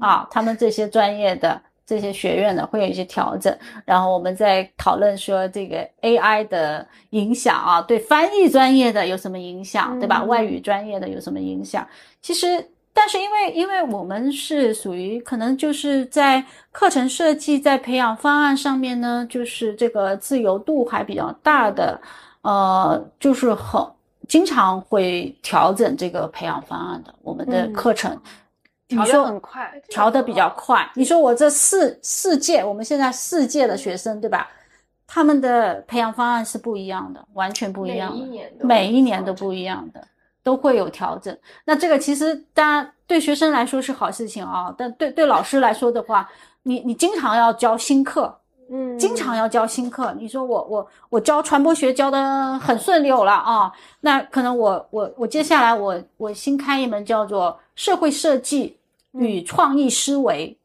[0.00, 1.62] 啊，他们这些专业的。
[1.84, 10.22] 这些学院呢会有一些调整，然后我们在讨论说这个 AI 的影响啊，对翻译专业的有什么影响，对吧？
[10.24, 11.86] 外语专业的有什么影响？
[12.20, 22.00] 其实但是因为因为我们是属于可能就是在课程设计在培养方案上面呢，就是这个自由度还比较大的，
[22.42, 23.84] 呃，就是很
[24.28, 28.16] 经常会调整这个培养方案的我们的课程。
[28.94, 30.90] 调的很快，调的比较快。
[30.94, 34.48] 你说我这四四届，我们现在四届的学生，对吧？
[35.14, 38.18] 他们的培养方案是不一样的，完全不一样
[38.58, 40.02] 的，每一年都不一样的，
[40.42, 41.36] 都会有调整。
[41.66, 46.26] 那这个其实当然对学生来说是好事情啊，但对对老师来说的话，
[46.62, 48.34] 你你经常要教新课，
[48.70, 50.14] 嗯，经常要教新课。
[50.18, 58.78] 你说我我我教传播学教的很顺溜了啊，那可能我我我接下来我我新开一门叫做社会设计。
[59.12, 60.56] 与创意思维，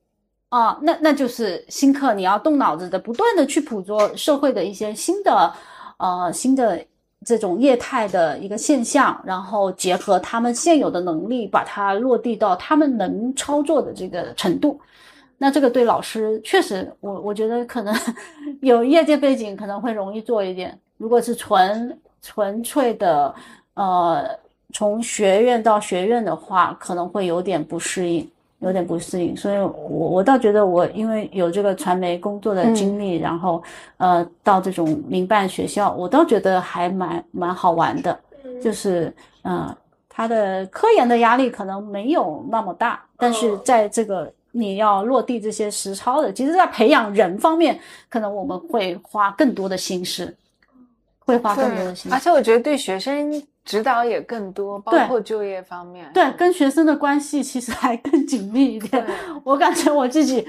[0.50, 5.54] 啊，那那就是新课，你要动脑子的，不断的去捕捉社会的一些新的，
[5.98, 6.84] 呃，新的
[7.26, 14.80] 这种业态的一个现象，然后结合他们现有的能力，把它落地到他们能操作的这个程度。
[15.38, 17.94] 那这个对老师确实，我我觉得可能
[18.62, 20.80] 有业界背景可能会容易做一点。
[20.98, 23.36] 如果是纯纯粹的，
[23.76, 24.28] 呃，
[24.74, 28.28] 从学院到学院的话，可能会有点不适应。
[28.60, 33.62] 有点不适应，所以我我倒觉得我因为有这个传媒工作的经历，然后
[33.98, 38.20] 呃到这种民办学校，我倒觉得还蛮蛮好玩的，
[38.60, 39.72] 就是嗯，
[40.10, 50.36] 他的科研的压力可能没有那么大，但是在这个你要落地这些实操的，其实在培养人方面，可能我们会花更多的心思，
[51.20, 53.32] 会花更多的心思，而且我觉得对学生。
[53.68, 56.10] 指导也更多，包括就业方面。
[56.14, 59.06] 对，跟学生的关系其实还更紧密一点。
[59.44, 60.48] 我感觉我自己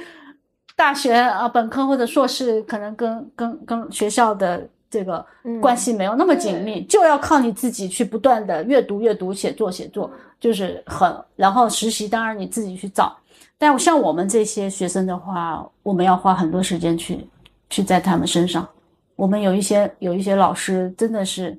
[0.76, 5.26] 大学啊，本科或者硕士，可能跟跟跟学校的这个
[5.60, 11.12] 关系没有那么紧密，就要靠你自己去不断的阅读、阅读、写作、写作，就是很。
[11.34, 13.18] 然后实习，当然你自己去找。
[13.58, 17.28] 但像我们这些学生的话，我们要花很多时间去
[17.68, 18.68] 去在他们身上。
[19.16, 21.58] 我们有一些有一些老师真的是。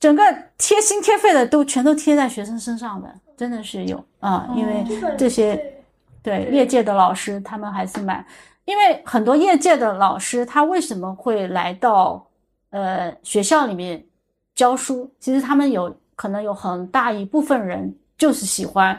[0.00, 0.22] 整个
[0.56, 4.82] 贴心贴肺的都全都贴在学生身上的，真的是有啊，因为
[5.18, 5.62] 这些
[6.22, 8.24] 对业界的老师，他们还是蛮，
[8.64, 12.26] 因为很多业界的老师，他为什么会来到
[12.70, 14.02] 呃学校里面
[14.54, 15.12] 教书？
[15.20, 18.98] 其实他们有可能有很大一部分人就是喜欢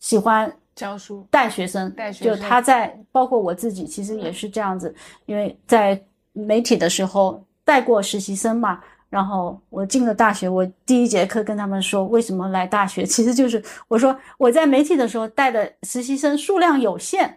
[0.00, 5.98] 喜欢教书带学生，带学生，就他在包括我自己，其实也是这样子，因为在
[6.34, 8.78] 媒体的时候带过实习生嘛。
[9.12, 17.36] 然后我进了大学，我第一节课跟他们说为什么来大学，其实就是我说我在媒体的时候带的实习生数量有限，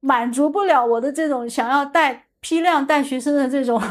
[0.00, 3.82] 满足不了我的这种想要带批量带学生的这种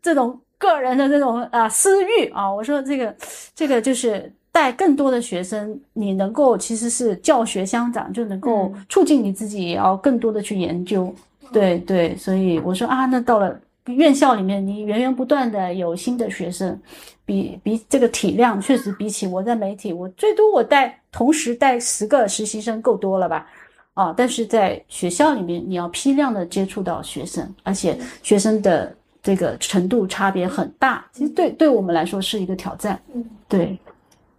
[0.00, 2.50] 这种个人的这种啊私欲啊。
[2.50, 3.14] 我说这个
[3.54, 11.14] 这个就是带更多的学生，你能够其实是教学相长，就能够促进你自己也要更多的去研究。
[11.52, 13.54] 对对，所以我说啊，那到了。
[13.94, 16.80] 院校里面，你源源不断的有新的学生，
[17.24, 23.46] 比比这个体量确实比起我在媒体，我最多我带同时带十个实习生够多了吧？
[23.94, 33.00] 啊，但是在学校里面，你要批量的接触到学生，而且学生的这个程度差别很大，其实对对我们来说是一个挑战。
[33.14, 33.78] 嗯，对。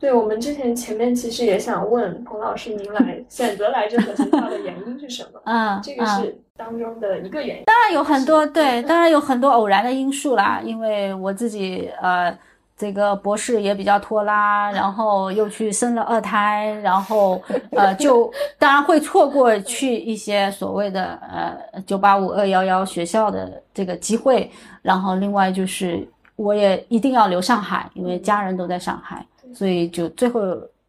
[0.01, 5.39] 对我们之前前面其实也想问彭老师，您来选择来这所学校的原因是什么？
[5.45, 7.63] 嗯，这个是当中的一个原因。
[7.65, 10.59] 当然有很多，对，当然有很多偶然的因素啦。
[10.63, 12.35] 因为我自己呃，
[12.75, 24.49] 这个博士也比较拖拉，然后又去生了二胎，然后呃，就 当然会错过去一些所谓的呃九八五二幺幺学校的这个机会。
[24.81, 29.23] 然后另外就是我也一定要留上海，因为家人都在上海。
[29.53, 30.41] 所以就最后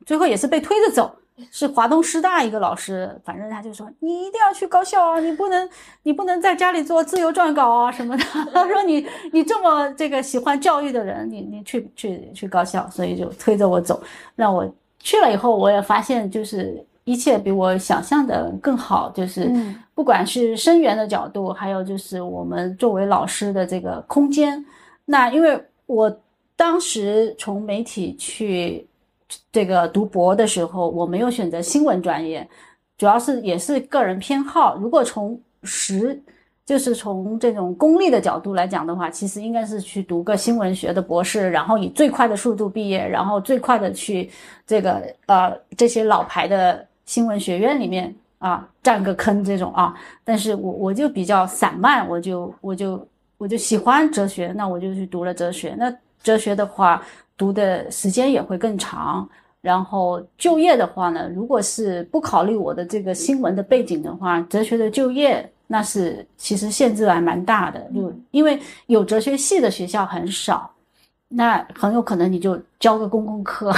[0.07, 1.15] 最后也是被推着走，
[1.51, 5.69] 是华东师大一个老师，反正他就说你一定要去高校啊，你不能
[6.03, 8.25] 你不能在家里做自由撰稿啊什么的。
[8.53, 14.03] 他说你你这么这个喜欢教育的人，你你去去去高校，所以就推着我走，
[14.37, 19.51] 让我去了以后，我也发现就是一切比我想象的更好，就是
[19.95, 24.65] 不管是生源的角度，还有就是我们作为老师的这个空间，
[25.05, 26.15] 那因为我。
[26.57, 28.87] 当时从媒体去
[29.51, 32.47] 这个读博的时候，我没有选择新闻专业，
[32.97, 34.77] 主要是也是个人偏好。
[34.77, 36.21] 如果从实
[36.65, 44.31] 就是从这种功利的角度来讲的话，其实应该是去读个新闻学的博士，然后以最快的速度毕业，然后最快的去
[44.67, 49.95] 这个呃这些老牌的新闻学院里面啊占个坑这种啊。
[50.23, 55.93] 但是我我就比较散漫，我就我就我就喜欢哲学，那我就去读了哲学那。
[56.23, 57.03] 哲学的话，
[57.37, 59.29] 读的时间也会更长，
[59.61, 70.71] 然后就业的话呢，如果是不考虑我的这个新闻的背景的话，哲学的就业那是其实限制还蛮大的，就因为有哲学系的学校很少，
[71.29, 73.73] 那很有可能你就教个公共课，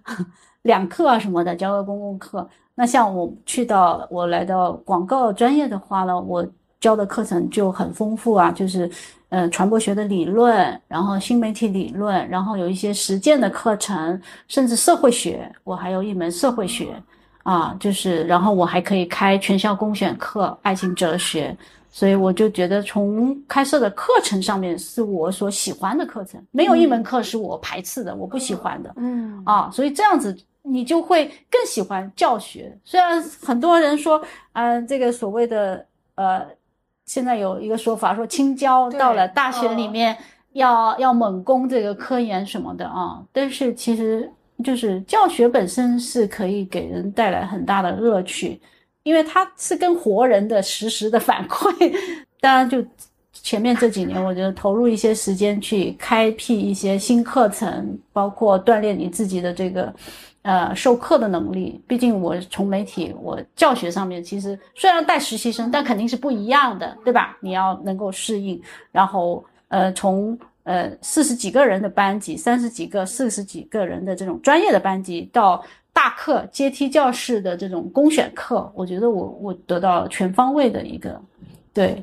[0.62, 2.46] 两课啊什么的，教个公共课。
[2.74, 6.46] 那像我去到我来到广告专业的话呢，我
[6.80, 8.90] 教的课程就很丰富啊，就是。
[9.30, 16.94] 呃，传播学的理论，然后新媒体理论，然后有一些实践的课程，甚至社会学，我还有一门社会学，
[17.42, 21.54] 啊，就是，然后我还可以开全校公选课，爱情哲学，
[21.90, 32.74] 所以我就觉得从开设的课程上面是我所喜欢的课程，没有一门课是我排斥的，我不喜欢的，嗯，啊，所以这样子你就会更喜欢教学。
[32.82, 34.22] 虽然很多人说，
[34.54, 36.46] 嗯，这个所谓的呃。
[37.08, 40.16] 现在有一个说法，说青椒到了大学里面
[40.52, 44.30] 要要猛攻这个科研什么的啊，但是其实
[44.62, 48.60] 就是教学本身是可以给人带来很大的乐趣，
[49.02, 51.92] 因为它是跟活人的实时的反馈。
[52.40, 52.84] 当然，就
[53.32, 59.92] 前面这几年，我觉得投入一些时间去开辟一些新课程，包括锻炼你自己的这个。
[60.48, 67.36] 呃，授课的能力，毕竟我从媒体，我教学上面其实虽然带实习生，但肯定是不一样的，对吧？
[67.42, 68.58] 你要能够适应。
[68.90, 81.20] 然后，呃，从呃四十几个人的班级，三十几个、四十几个人的这种专业的班级，到大课阶梯教室的这种公选课，我觉得我我得到全方位的一个。
[81.74, 82.02] 对，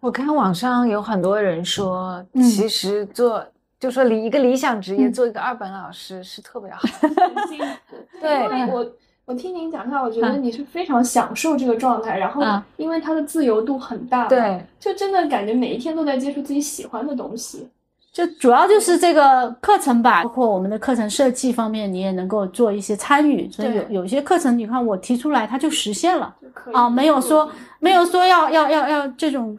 [0.00, 3.44] 我看网上有很多人说，其实做。
[3.80, 7.10] 就说理一个理想职业，做一个二本老师是特别好的。
[8.20, 8.86] 对，因为我
[9.26, 12.42] 我听您讲下，我觉得你是非常享受这个状态，然后
[12.78, 17.68] 因为它的自由度很大，对，就真的感觉每一天都在接触自己喜欢的东西。
[18.10, 23.50] 就主要就是这个课程吧，包括我们的课程设计方面，你也能够做一些参与。
[23.50, 26.34] 所以有有些课程，你看我提出来，它就实现了
[26.72, 27.50] 啊，没有说
[27.80, 29.54] 没有说要要要要这种。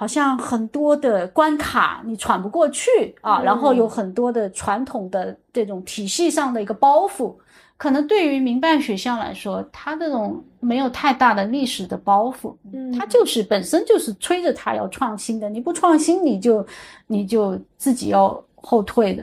[0.00, 2.88] 好像很多的关卡你喘不过去
[3.20, 7.34] 啊，然后有很多的传统的这种体系上的一个包袱，
[7.76, 16.66] 可能对于民办学校来说，它这种没有太大的历史的包袱，嗯，它就是本身就是催着它要创新的，你不创新你就
[17.06, 19.22] 你就自己要后退的，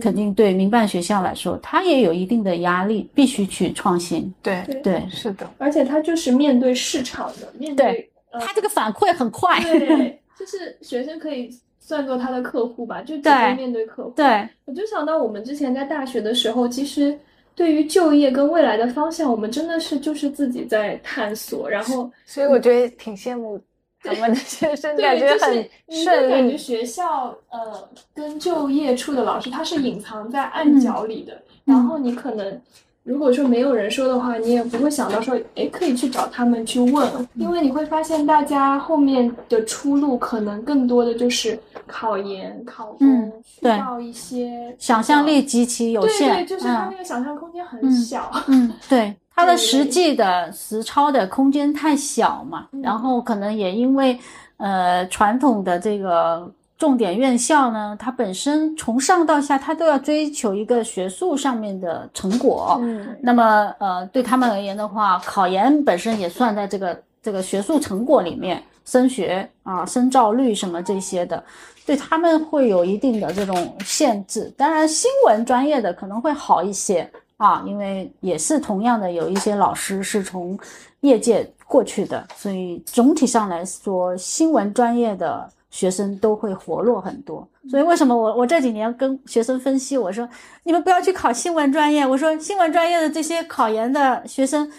[0.00, 4.64] 肯定对民办学校来说，它也有一定的压力，必须去创新，对。
[4.82, 5.06] 对。
[5.08, 8.10] 是的，而且它就是面对市场的，面对。
[8.40, 14.10] 他这个反馈很快，对，就是学生可以算作他的客户吧，就直接面对客户。
[14.10, 17.18] 对，我就想到我们之前在大学的时候，其实
[17.54, 21.68] 对于就业跟未来的方向，我们真的是就是自己在探索。
[21.68, 23.60] 然后，所以我觉得挺羡慕
[24.02, 26.30] 咱们的学生， 感觉很顺利。
[26.30, 32.60] 感觉学校呃跟就业处的老师，他是隐藏在暗角里的，然后你可能。
[33.08, 54.18] 如果说没有人说的话，你也不会想到说，哎，可以去找他们去问，因为你会发现大家后面的出路可能更多的就是考研、考公，需要一些想象力极其有限，对对，就是他那个想象空间很小，嗯，对， 他的实际的实操的空间太小嘛，然后可能也因为
[54.58, 56.52] 呃传统的这个。
[56.78, 62.78] 重点院校呢，它本身从上到下，它都要追求一个学术上面的成果。
[62.80, 71.42] 嗯，那么呃，对他们而言的话，考研本身也算在这个这个学术成果里面，升学啊、深造率什么这些的，
[71.84, 74.48] 对他们会有一定的这种限制。
[74.56, 80.56] 当然，新闻专业的可能会好一些啊，因为也是同样的，有一些老师是从
[81.00, 85.50] 业界过去的，所以总体上来说，新闻专业的。
[85.70, 90.26] 学生都会活络很多，所以为什么我我这几年跟学生分析，我说
[90.64, 94.72] 你们不要去考新闻专业，我说新闻专业的这些考研的学生，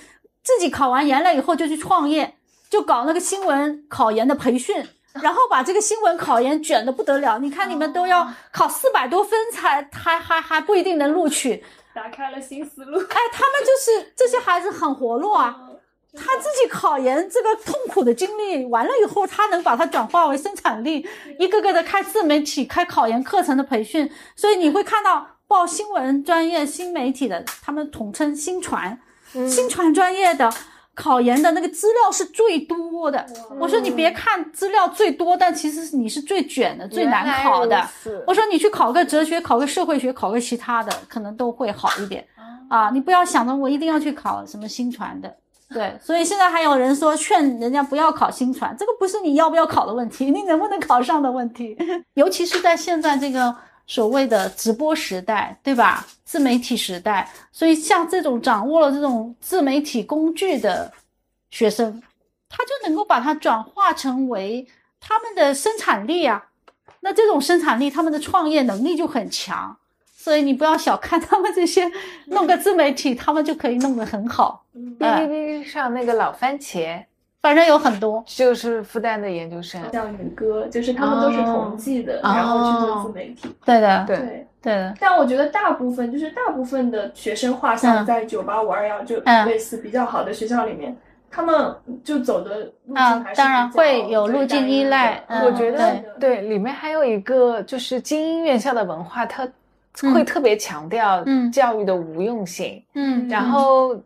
[0.44, 2.36] 自己考完研了以后就去创业，
[2.70, 4.84] 就搞那个新闻考研的培训，
[5.14, 7.38] 然后把这个新闻考研卷的不得了。
[7.38, 11.64] 你看你们都要考四百多分才还还还不一定能录取，
[11.94, 13.00] 打开了新思路。
[13.00, 15.69] 哎，他们就是这些孩子很活络啊。
[16.16, 21.08] 他自己考研这个痛苦的经历完了以后，他能把它转化为生产力，
[21.38, 24.10] 一个个的开自媒体、开考研课程的培训。
[24.36, 29.00] 所以你会看到报新闻专业、新媒体的，他们统称新传，
[29.48, 30.52] 新传专业的
[30.96, 33.24] 考研的那个资料是最多的。
[33.60, 37.88] 我说你别看资料最多，但其实你是最卷的、最难考的。
[38.26, 42.26] 我说你去考个哲学、考个社会学、考个其他的，可能都会好一点
[42.68, 42.90] 啊。
[42.90, 45.32] 你不要想着我一定要去考什么新传的。
[45.72, 51.78] 对，所以现在还有人说劝人家不要考新传，这个不是你要不要考的问题， 你能不能考上的问题。
[52.16, 53.56] 尤其是在现在这个
[53.86, 56.06] 所谓的直播时代，对吧？
[56.26, 60.92] 自媒体时代，所以像这种掌握了这种自媒体工具的
[61.52, 62.02] 学生，
[62.48, 64.68] 他就能够把它转化成为
[65.00, 66.44] 他们的生产力啊。
[67.02, 69.78] 那这种生产力，他们的创业能力就很强。
[70.30, 71.92] 所以你不要小看他们这些
[72.28, 74.64] 弄个自媒体，他们就可以弄得很好。
[75.00, 77.04] 哔哩哔哩上那个老番茄，
[77.42, 83.50] 反正有很多，就是复旦的研究生，像宇哥，就是他们都是同济的，然后去做自媒体。
[83.66, 84.94] 对的，对对的。
[85.00, 90.96] 但我觉得大部分就是大部分的学生画像在九八五二幺就类似比较好的学校里面，
[91.32, 95.24] 他们就走的路径还是当然会有路径依赖。
[95.44, 99.48] 我觉得对，里面还有一个就是精英院校的文化，它。
[100.02, 104.02] 会特别强调教育的无用性，嗯，然后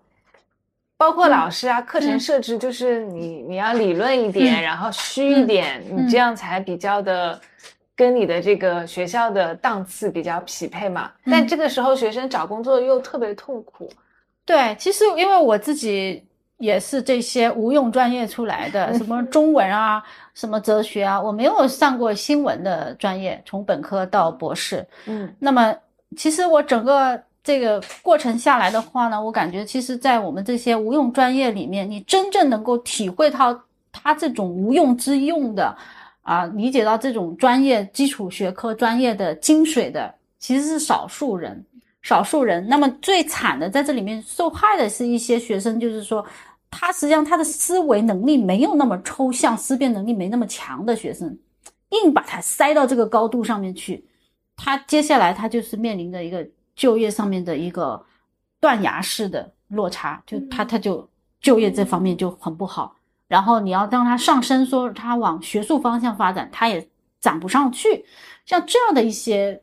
[0.98, 7.40] 包括老师啊，课程设置就是你你要理论一点，然后虚一点，你这样才比较的
[7.96, 11.12] 跟你的这个学校的档次比较匹配嘛。
[11.26, 13.90] 但这个时候学生找工作又特别痛苦。
[14.46, 16.24] 对，其实因为我自己
[16.58, 20.04] 也是这些无用专业出来的，什么中文啊，
[20.34, 25.76] 什么哲学啊，我没有上过新闻的专业，从本科到博士，嗯，那么。
[26.16, 33.60] 其实我整个这个过程下来的话呢，我感觉其实，在我们这些无用专业里面，你真正能够体会到
[33.92, 35.76] 它这种无用之用的，
[36.22, 41.66] 啊，理解到这种专业基础学科专业的精髓的，其实是少数人，
[42.04, 42.64] 少数人。
[42.68, 46.24] 那么最惨的，在这里面受害的是一些学生，就是说，
[46.76, 51.38] 他实际上他的思维能力没有那么抽象，思辨能力没那么强的学生，
[51.90, 54.04] 硬把他塞到这个高度上面去。
[54.56, 56.46] 他接下来他就是面临的一个
[56.76, 58.04] 就业上面的一个
[58.60, 61.08] 断崖式的落差，就他他就
[61.40, 62.96] 就业这方面就很不好。
[63.28, 66.90] 然后你要让他上升，说他往学术方向发展，他也
[67.22, 68.04] 涨不上去。
[68.46, 69.62] 像这样的一些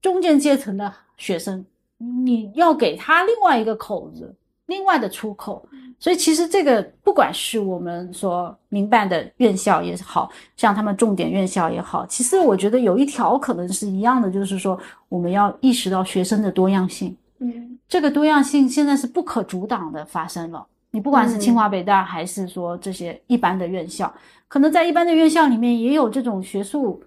[0.00, 1.66] 中间阶层的学生，
[1.98, 4.36] 你要给他另外一个口子。
[4.66, 5.66] 另外的出口，
[5.98, 17.14] 所以其实这个不管是我们说民办的院校也好像他们重点院校也好，其实我觉得有一条可能是一样的，就是说我们要意识到学生的多样性。
[17.40, 20.66] 嗯，这个多样性现在是不可阻挡的发生了。
[20.90, 24.12] 你不管是清华北大还是说这些一般的院校，
[24.48, 27.02] 可能在一般的院校里面也有这种学术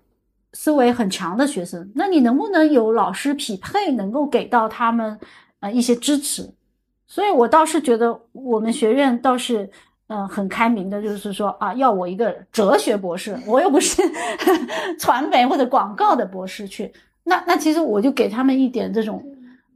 [0.54, 5.18] 思维很强的学生，那你能不能有老师匹配，能够给到他们
[5.62, 6.48] 呃一些支持？
[7.08, 9.70] 所以，我倒是觉得我们学院倒是，
[10.08, 14.02] 嗯，很开明的，就是说啊，要我一个哲学博士，我又不是
[15.00, 16.92] 传媒或者广告的博士去，
[17.24, 19.24] 那那其实我就给他们一点这种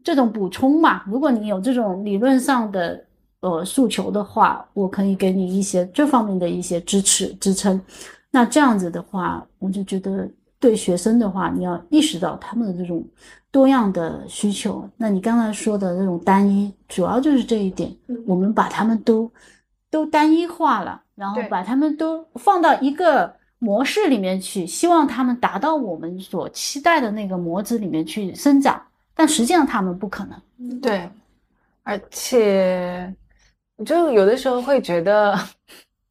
[0.04, 1.04] 这种补充嘛。
[1.08, 3.02] 如果你有这种理论上的
[3.40, 7.80] 呃诉求的话，我可以给你一些这方面的一些支持支撑。
[8.30, 10.30] 那这样子的话，我就觉得
[10.62, 13.06] 对学生的话，你要意识到他们的这种。
[13.54, 17.94] 多样的需求，那你刚才说的这种单一，主要就是这一点。
[18.26, 19.30] 我们把他们都
[19.90, 28.82] 都单一化了，然后把他们都放到一个模式里面去，希望他们达到我们所期待的那个模子里面去生长，
[29.14, 30.80] 但实际上他们不可能。
[30.80, 31.10] 对，
[31.84, 33.14] 而且
[33.86, 35.38] 就有的时候会觉得。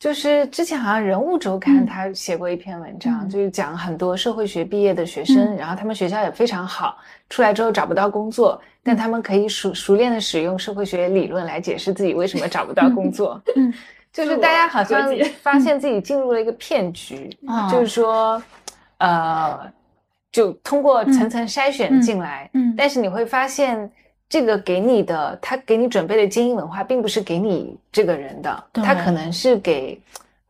[0.00, 6.96] 就是之前好像人物周刊他写过一篇文章，就是讲很多社会学毕业的学生，然后他们学校也非常好，
[7.28, 13.38] 出来之后找不到工作，但他们可以熟熟练的使用社会学理论来解释自己为什么找不到工作。
[13.56, 13.70] 嗯，
[14.10, 15.06] 就是大家好像
[15.42, 17.28] 发现自己进入了一个骗局，
[17.70, 18.42] 就是说，
[18.96, 19.70] 呃，
[20.32, 23.92] 就通过层层筛选进来，嗯，但是你会发现。
[24.30, 30.00] 这个给你的，他给你准备的精英文化，并不是给你这个人的，他可能是给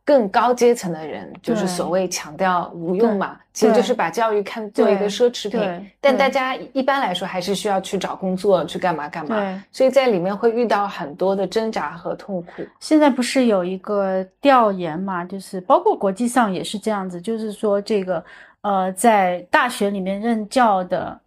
[0.05, 5.91] 更高阶层的人，就是所谓强调无用嘛，其实就是把教育看作一个奢侈品。
[5.99, 12.63] 但大家一般来说还是需要去找工作，去干嘛干嘛，所以在里面会遇到很多的挣扎和痛苦。
[12.79, 18.23] 现在不是有一个调研嘛，就是包括国际上也是这样子，就是说这个
[18.61, 21.19] 呃，在大学里面任教的。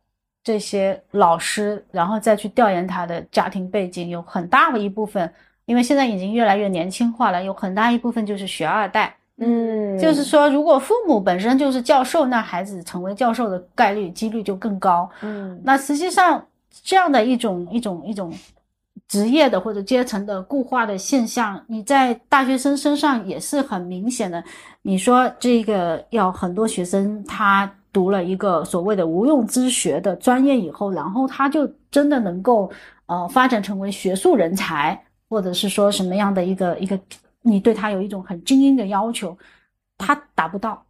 [0.45, 5.33] 这些老师，然后再去调研他的家庭背景，有很大的一部分，
[5.65, 9.17] 因为现在已经越来越年轻化了，有很大一部分就是学二代。
[9.39, 15.09] 嗯，就是说，如果父母本身就是教授，那孩子成为教授的概率几率就更高。
[15.23, 16.47] 嗯，那实际上
[16.85, 18.31] 这样的一种一种一种
[19.09, 24.45] 职业的或者阶层的固化的现象，你在大学生身上也是很明显的。
[24.83, 27.69] 你说这个要很多学生他。
[27.95, 32.69] 读了一个所谓的无用之学的专业以后，然后他就真的能够
[33.07, 36.99] 呃发展成为学术人才，或者是说什么样的一个一个，
[37.43, 39.39] 你对他有一种很精英的要求，
[39.97, 40.85] 他达不到。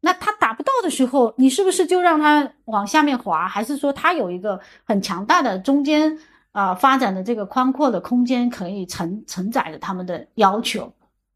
[0.00, 3.46] 那他达不到的时候，你是不是就让他往下面滑？
[3.46, 6.18] 还是说他有一个很强大的中间
[6.50, 10.92] 啊发展的这个宽阔的空间，可以承承载着他们的要求？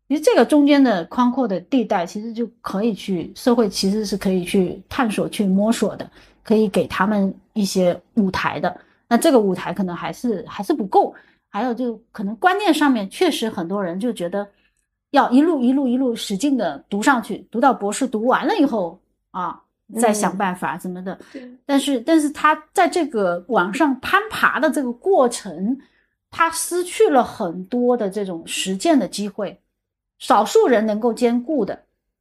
[0.09, 6.09] 其实这个中间的宽阔的地带，其实就可以去社会，其实是可以去探索、去摸索的，
[6.44, 8.80] 可以给他们一些舞台的。
[9.09, 11.12] 那这个舞台可能还是还是不够，
[11.48, 14.46] 还有就可能观念上面，确实很多人就觉得
[15.11, 19.00] 要一路一路一路使劲的读上去，读到博士读完了以后
[19.32, 19.61] 啊，
[19.98, 21.18] 再想办法什么的。
[21.64, 25.76] 但是但是他在这个往上攀爬的这个过程，
[26.30, 29.61] 他失去了很多的这种实践的机会。
[30.18, 31.78] 少数人能够兼顾的，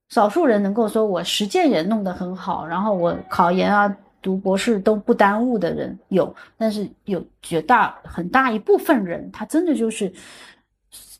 [0.10, 10.12] 少数人能够说我实践也弄得很好，然后我考研啊、读博士都不耽误的人有，但是有绝大很大一部分人，他真的就是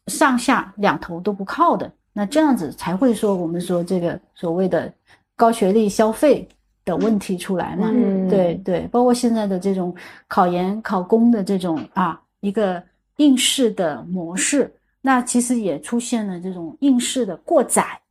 [0.08, 1.92] 上下两头都不靠的。
[2.14, 4.92] 那这样子才会说我们说这个所谓的
[5.36, 6.48] 高学历消费
[6.84, 7.90] 的问题出来嘛？
[7.94, 9.94] 嗯对对，包括现在的这种
[10.28, 12.82] 考研考公的这种啊一个
[13.18, 14.72] 应试的模式。
[15.06, 18.02] 那其实也出现了这种应试的过载，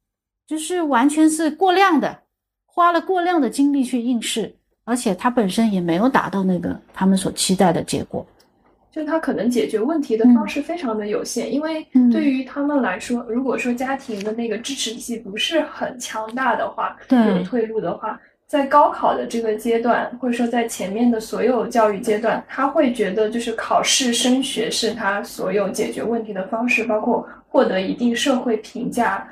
[0.46, 2.22] 就是完全是过量的，
[2.66, 8.24] 花了过量的精力去应试，而且它本身也没有达到那个他们所期待的结果。
[8.92, 18.20] 就他可能解决问题的方式非常的有限，因为对于他们来说，如果说家庭的那个支持体系不是很强大的话，有退路的话。
[18.46, 29.26] 在高考的这个阶段，或者说在前面的所有教育阶段，他会觉得就是考试升学是他所有解决问题的方式，包括获得一定社会评价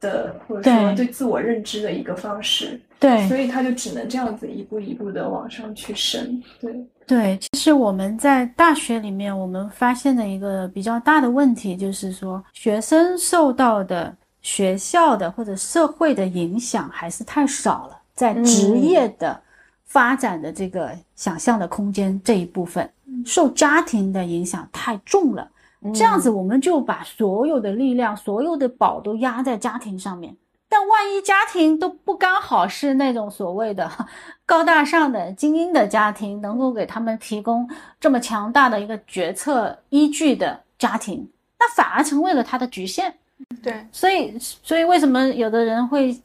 [0.00, 2.80] 的，或者说对自我认知的一个方式。
[3.00, 6.42] 对，所以他就只能这样子一步一步的往上去升。
[6.60, 6.74] 对
[7.06, 17.97] 对，其实我们在大学里面，我们发现的一个比较大的问题就是说，学生受到的学校的或者社会的影响还是太少了。
[18.18, 19.40] 在职业的
[19.84, 22.90] 发展的这个想象的空间这一部分，
[23.24, 25.48] 受家庭的影响太重了。
[25.94, 30.34] 这样子，我们就把所有的力量、所有的宝都压在家庭上面。
[30.68, 33.88] 但万一家庭都不刚好是那种所谓的
[34.44, 43.14] 高大上的精英的家庭，能够给他们提供这么强大的一个决策依据的家庭，那反而成为了他的局限。
[43.62, 46.20] 对，所以，所以为什么有的人会？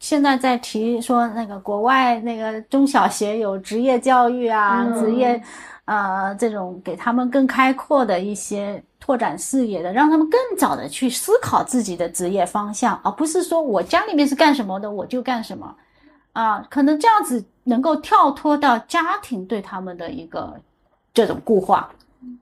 [0.00, 5.40] 现在在提说那个国外那个中小学有职业教育啊，职业，
[5.84, 15.76] 呃，这种给他们更开阔的一些拓展视野的，让他们更早的去思考自己的职业方向，而不是说我家里面是干什么的我就干什么，
[16.32, 20.54] 啊，可能这样子能够跳脱到家庭对他们的一个
[21.12, 21.90] 这种固化。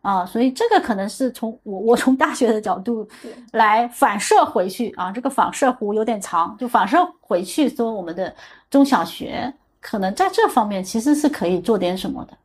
[0.03, 3.07] 啊，所以这个可能是从我我从大学的角度
[3.53, 8.35] 来反射回去啊，这个反射弧有点长，就反射回去说我们的
[8.71, 12.37] 中小学可能在这方面其实是可以做点什么的，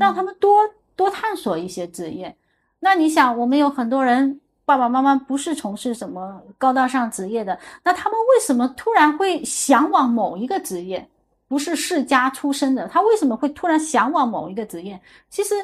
[0.00, 2.34] 让他们多多探索一些职业。
[2.80, 11.06] 那你想，我们有很多人爸爸妈妈不是从事什么高大上职业的，那他们为什么突然会向往某一个职业？
[11.46, 15.00] 不是世家出身的，他为什么会突然向往某一个职业？
[15.28, 15.54] 其实。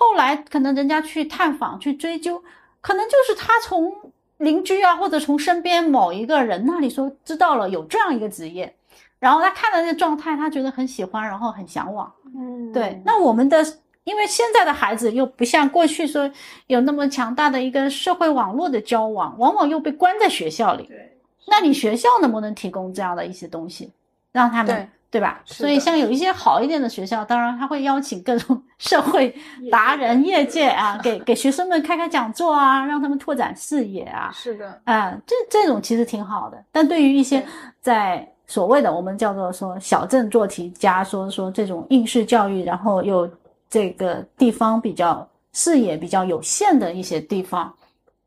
[0.00, 2.42] 后来可能人家去探访、去追究，
[2.80, 3.92] 可能就是他从
[4.38, 8.74] 邻居啊，或者从身边某一个人那里说知道了有这样一个职业，
[9.18, 12.10] 然后他看到那个状态，他觉得很喜欢，然后很向往。
[12.34, 12.98] 嗯，对。
[13.04, 13.62] 那我们的，
[14.04, 16.30] 因为现在的孩子又不像过去说
[16.66, 20.84] 有那么强大的一个社会网络的交往，往往又被关在学校里。
[20.84, 21.18] 对。
[21.46, 23.92] 那你学校能不能提供这样的一些东西，
[24.32, 24.90] 让他们？
[25.10, 25.40] 对吧？
[25.44, 29.34] 所以像有一些好一点的学校，当然他会邀请各种 社会
[29.70, 34.30] 达人、业界啊，给 给学生们开开讲座啊，让他们拓展视野啊。
[34.32, 36.64] 是的，啊，这这种其实挺好的。
[36.70, 37.44] 但对于一些
[37.80, 43.28] 在所谓的我们叫做说小镇做题家，说说这种应试教育，然后又
[43.68, 47.74] 这个地方比较视野比较有限的一些地方，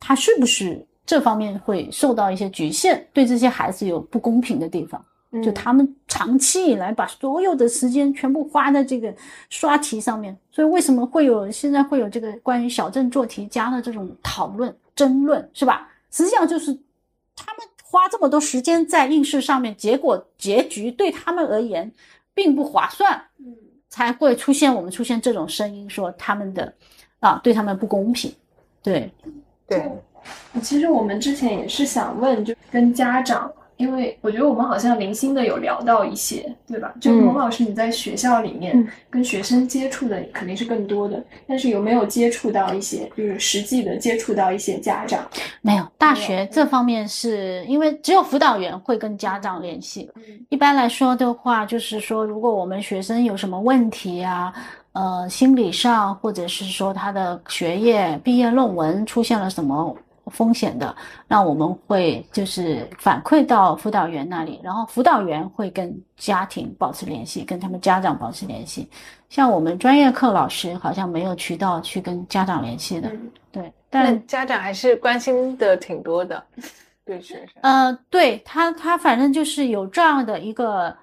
[0.01, 3.01] 他是不是这方面会受到一些局限？
[3.13, 5.03] 对这些孩子有不公平的地方？
[5.41, 9.11] 就他们长期以来把所有的时间全部花在这个
[9.49, 15.89] 刷题上面，所以为什么会有现在会有这个关于小镇做题家的这种讨论争论，是吧？
[16.11, 16.71] 实际上就是
[17.35, 21.91] 他们花这么多时间在应试上面，结果结局对他们而言
[22.35, 23.55] 并不划算，嗯，
[23.89, 26.71] 才会出现我们出现这种声音，说他们的
[27.19, 28.31] 啊对他们不公平，
[28.83, 29.11] 对，
[29.67, 29.89] 对。
[30.61, 33.51] 其实我们之前也是想问，就跟家长。
[33.83, 36.93] 因为我觉得我们好像零星的有聊到一些，对吧？
[37.01, 45.27] 就孔老师你在学校里面跟学生接触的肯定是更多的，但是有没有接触到一些，就是实际的接触到一些家长？
[45.61, 50.09] 没有，大学这方面是因为只有辅导员会跟家长联系。
[50.47, 54.53] 一般来说的话，就是说如果我们学生有什么问题啊，
[54.93, 59.93] 呃，心理上或者是说他的学业、毕业论文出现了什么。
[60.33, 60.93] 风险的，
[61.27, 68.89] 那我们会就是反馈到辅导员那里，然后辅导员会跟家庭保持联系，跟他们家长保持联系。
[69.29, 73.09] 像我们专业课老师好像没有渠道去跟家长联系的，
[73.51, 73.71] 对。
[73.89, 76.43] 但家长还是关心的挺多的，
[77.05, 77.47] 对学生。
[77.61, 80.93] 呃，对他，他反正就是有这样的一个。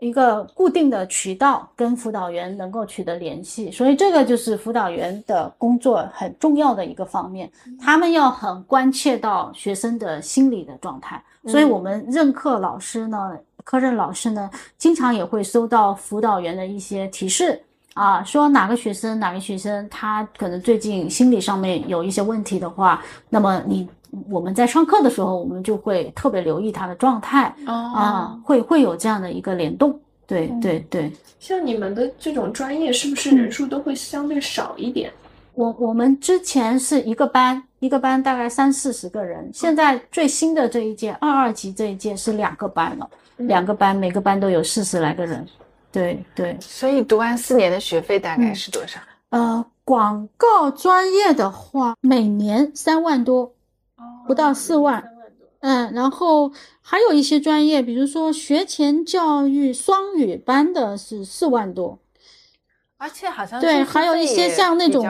[0.00, 7.50] 一个固定的渠道跟辅导员能够取得联系，所以这个就是辅导员的工作很重要的一个方面。
[7.78, 17.62] 他们要很关切到学生的心理的状态，所以我们任课老师呢，科任老师呢，经常也会收到辅导员的一些提示
[18.00, 23.88] 啊，说哪个学生哪个学生他可能最近心理上面有一些问题的话，那么你。
[24.28, 29.96] 我们在上课的时候，我们就会特别留意他的状态啊，会会有这样的一个联动。
[30.26, 35.12] 对对对，像你们的这种专业，是不是人数都会相对少一点？
[35.54, 45.46] 我我们之前是一个班，一个班大概三四十个人，现在最新的这一届二二级这一届是两个班了，两个班每个班都有四十来个人。
[45.92, 49.00] 对对，所以读完四年的学费大概是多少？
[49.30, 53.52] 呃，广告专业的话，每年三万多。
[54.26, 55.04] 不到四万，
[55.60, 61.98] 嗯，然后还有一些专业，比如说学前教育双语班的是四万多，
[62.96, 65.04] 而且好像对，还有一些像那种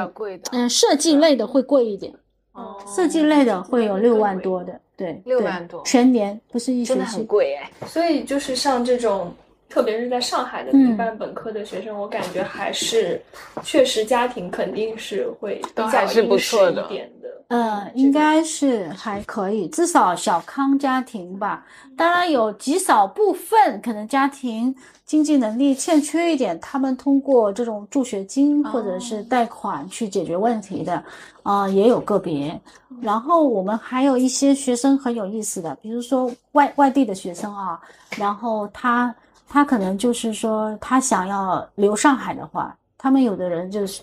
[0.50, 2.12] 嗯设计类的会贵一点，
[2.52, 9.32] 哦，设计类的会有六万多的，对，六万多全年不是一学期，很贵哎，所以就是像这种。
[9.70, 13.22] 特别是在上海的民办本科的学生，我感觉还是
[13.62, 17.30] 确实家庭肯定是会比较不错一点的。
[17.48, 21.64] 嗯，应该是还可以，至少小康家庭吧。
[21.96, 31.02] 当然有极少部分可能家庭经济能力欠缺一点，他们通过这种助学金或者是贷款去解决问题的，
[31.42, 32.60] 啊，也有个别。
[33.00, 37.80] 然后我们还有一些学生很有意思的，比如说外外地的学生啊，
[38.16, 39.14] 然后他。
[39.52, 44.00] 他可能就是说，他想要留上海的话，他们有的人就是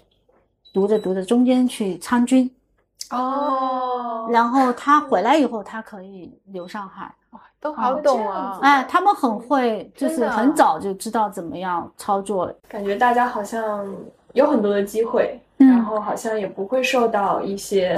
[0.73, 2.51] 读着读着中间去参军，
[3.11, 8.59] 哦， 然后他回来以后，他可以留上海，哇，都好懂啊！
[8.61, 13.89] 哎，他们很会，就是很早就知道怎么样操作，感觉大家好像
[14.33, 17.97] 有很多的机会，然后好像也不会受到一些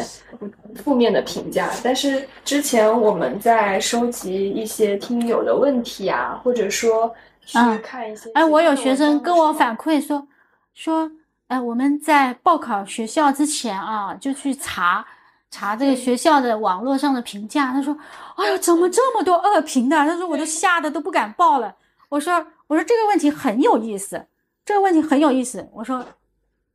[0.83, 1.67] 负面的评价。
[1.83, 7.11] 但是之前我们在收集一些听友的问题啊，或者说。
[7.55, 8.29] 嗯，看一些。
[8.31, 10.27] 哎，我有学生跟我反馈说，
[10.73, 11.09] 说，
[11.47, 15.05] 哎，我们在报考学校之前啊，就去查
[15.49, 17.71] 查这个学校的网络上的评价。
[17.71, 17.97] 他说，
[18.35, 19.95] 哎呦，怎么这么多恶评的？
[19.97, 21.75] 他说，我都吓得都不敢报了。
[22.09, 24.25] 我说，我说这个问题很有意思，
[24.65, 25.67] 这个问题很有意思。
[25.73, 26.05] 我说，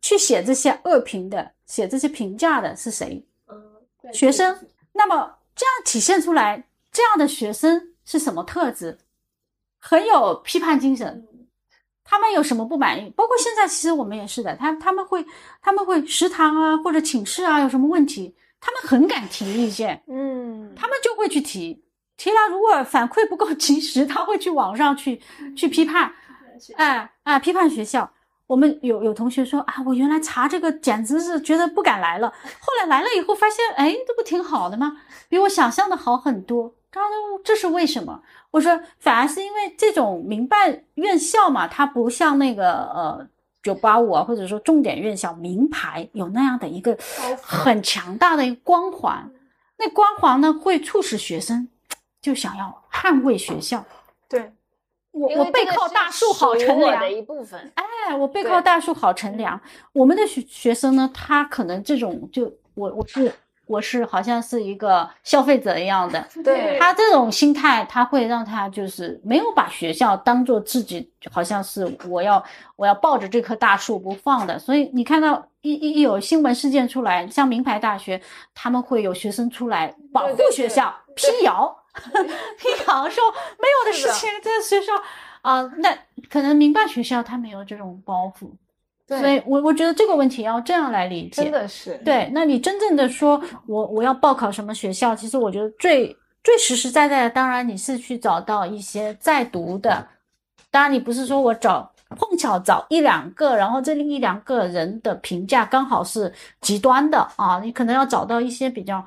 [0.01, 3.25] 去写这些恶评的，写这些评价的是谁？
[3.49, 4.57] 嗯，学生。
[4.93, 8.97] 那么这样体现出来，这样的学生是什么特质？
[9.87, 11.28] 很有批判精神，
[12.03, 13.11] 他们有什么不满意？
[13.11, 14.57] 包括现在，其实我们也是的。
[14.57, 15.22] 他他们会
[15.61, 20.03] 他们会食堂啊或者寝室啊有什么问题，他们很敢提意见。
[20.09, 21.85] 嗯，他们就会去提，
[22.16, 25.20] 提了如果反馈不够及时，他会去网上去
[25.55, 26.11] 去批判，
[26.76, 28.11] 哎哎，批判学校。
[28.47, 34.97] 我们有有同学说啊，我原来查这个简直是觉得不敢来了，后来来了以后发现，哎，这不挺好的吗？
[35.28, 36.74] 比我想象的好很多。
[36.91, 38.22] 他说这是为什么？
[38.55, 43.28] 我说，反而是因为这种民办院校嘛，它不像那个呃
[43.64, 46.96] 九八五啊，或者说重点院校名牌有那样的一个
[47.42, 49.28] 很强大的一个光环。
[49.76, 51.68] 那光环呢，会促使学生
[52.22, 53.84] 就想要捍卫学校。
[54.28, 54.52] 对，
[55.11, 57.72] 我我背靠大树好乘凉的一部分。
[57.74, 59.61] 哎，我背靠大树好乘凉。
[59.92, 62.44] 我们的学学生呢，他可能这种就
[62.74, 63.34] 我我是。
[63.66, 72.42] 我是好像是一个消费者一样的， 对他这种心态，他会让他就是没有把学校当做自己，好像是我要
[72.76, 74.58] 我要抱着这棵大树不放的。
[74.58, 78.20] 所以你看到一一有新闻事件出来，像名牌大学，
[78.54, 81.74] 他们会有学生出来保护学校， 辟谣，
[82.58, 83.24] 辟谣说
[83.58, 84.92] 没有的事情，在学校
[85.42, 85.96] 啊，那
[86.28, 88.50] 可能民办学校他没有这种包袱。
[89.07, 92.30] 所以，我我觉得这个问题要这样来理解，真的是对。
[92.32, 95.14] 那你真正的说，我我要报考什么学校？
[95.14, 100.07] 其实我觉得最最实实在在的，当然你是去找到一些在读的，
[100.70, 109.05] 当然你不是说我找碰巧找一两个，然后这一两个人的评价刚好是极端的啊，你可能要找到一些比较。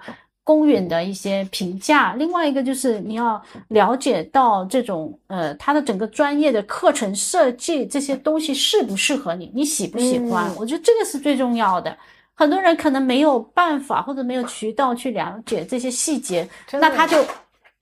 [0.48, 10.50] 公允的一些评价，另外一个就是你要了解到这种呃，他的整个专业的课程设计这些东西适不适合你，你喜不喜欢？
[10.58, 11.94] 我觉得这个是最重要的。
[12.34, 17.22] 很多人可能没有办法或者没有渠道去了解这些细节，那他就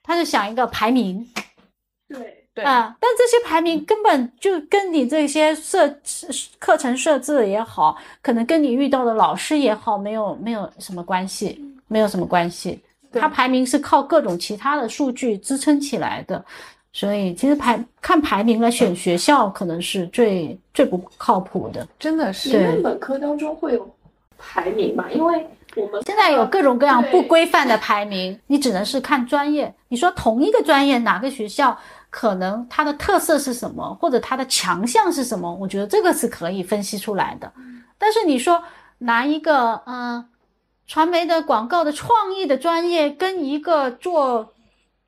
[0.01, 1.24] 他就想一个排名，
[2.09, 5.88] 对对啊，但这些排名根本就跟你这些设
[6.57, 11.61] 课程设置也好，可能跟你遇到的老师也好，没有没有什么关系。
[11.88, 12.82] 没有什么关系，
[13.12, 16.44] 它排名是靠各种其他的数据支撑起来的，
[16.92, 22.50] 所以其实排看排名来选学校可能是最最不靠谱的，真的是。
[22.50, 23.96] 因为本科当中会有
[24.38, 29.74] 排名嘛，因为我们现在有各种各样不规范的排名，你只能是看专业。
[29.88, 31.78] 你说同一个专业哪个学校
[32.10, 35.54] 可能它的特色是什么，或者它的强项是什么？
[35.56, 37.52] 我觉得这个是可以分析出来的。
[37.98, 38.62] 但是你说
[38.98, 40.26] 拿一个嗯。
[40.88, 44.54] 传媒的广告的创意的专业跟一个做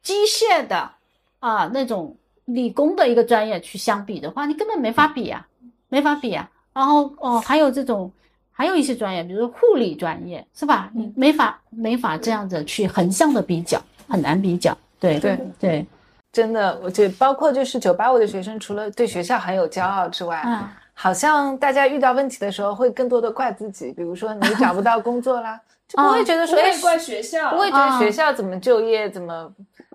[0.02, 0.92] 机械的
[1.40, 5.48] 啊那种理工的一个专业去相比的话，你根本没法比啊，
[5.90, 6.50] 没法比啊。
[6.74, 8.12] 然后哦，还有这种
[8.52, 10.90] 还有一些专业，比如说护理专业，是吧？
[10.94, 14.76] 你没法没法这样子去横向的比较，很难比较。
[15.00, 15.86] 对对对，
[16.32, 20.68] 真的，我觉得包括就是九八五的学生，除了对学校很有骄傲之外，嗯。
[21.00, 29.48] 好像大家遇到问题的时候会更多的怪自己，比如说你找不到工作啦， 就不会觉得说怪学校，不会觉得学校怎么就业怎么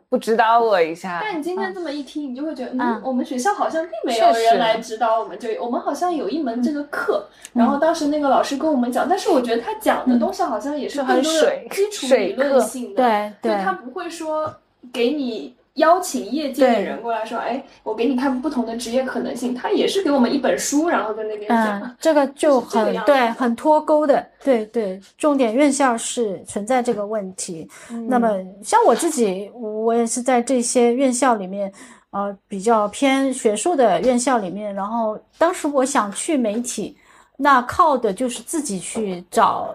[0.08, 1.18] 不指导我一下。
[1.20, 11.66] 但你今天这么一听，你就会觉得，嗯，我们学校好像并没有人来指导我们就业，我们好像有一门这个课，然后当时那个老师跟我们讲，但是我觉得他讲的东西好像也是很水。
[11.68, 14.54] 基础理论性的，对对，他不会说
[14.92, 15.56] 给你。
[15.74, 21.96] 邀请业界的人过来说：“哎，我给你看不同的职业可能性。”他也是给我们一本书，然后在那边讲。
[21.98, 24.26] 这个就很 对，很脱钩的。
[24.44, 27.66] 对对，重点院校是存在这个问题。
[28.08, 28.28] 那么
[28.62, 31.72] 像我自己，我也是在这些院校里面，
[32.10, 34.74] 呃，比较偏学术的院校里面。
[34.74, 36.96] 然后当时我想去媒体，
[37.38, 39.74] 那靠的就是自己去找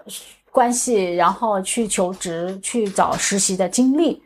[0.51, 4.21] 关系，然后去求职，去找实习的经历。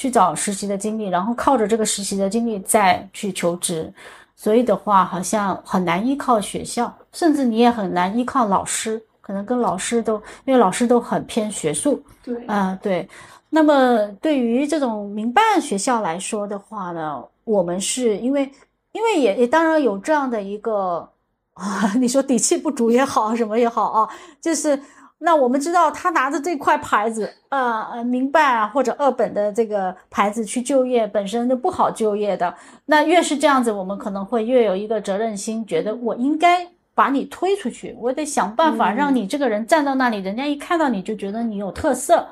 [0.00, 3.92] 去找实习的经历，然后靠着这个实习的经历再去求职，
[4.34, 10.14] 所以的话好像很难依靠学校，甚至你也很难依靠老师，可能跟老师都
[10.46, 12.02] 因为老师都很偏学术。
[12.24, 13.06] 对，啊对。
[13.50, 18.50] 那么对于这种民办学校来说的话呢，我们是因为
[18.92, 21.06] 因为也也当然有这样的一个
[21.52, 24.08] 啊， 你说底气不足也好，什么也好啊，
[24.40, 24.80] 就是。
[25.22, 32.54] 那我们知道，他拿着这块牌子，呃呃，民办啊或者二本的这个牌子去就业，本身就不好就业的。
[32.86, 42.26] 那越是这样子，我们可能会越有一个责任心，觉得我应该把你推出去，我得想办法让你这个人站到那里，人家一看到你就觉得你有特色。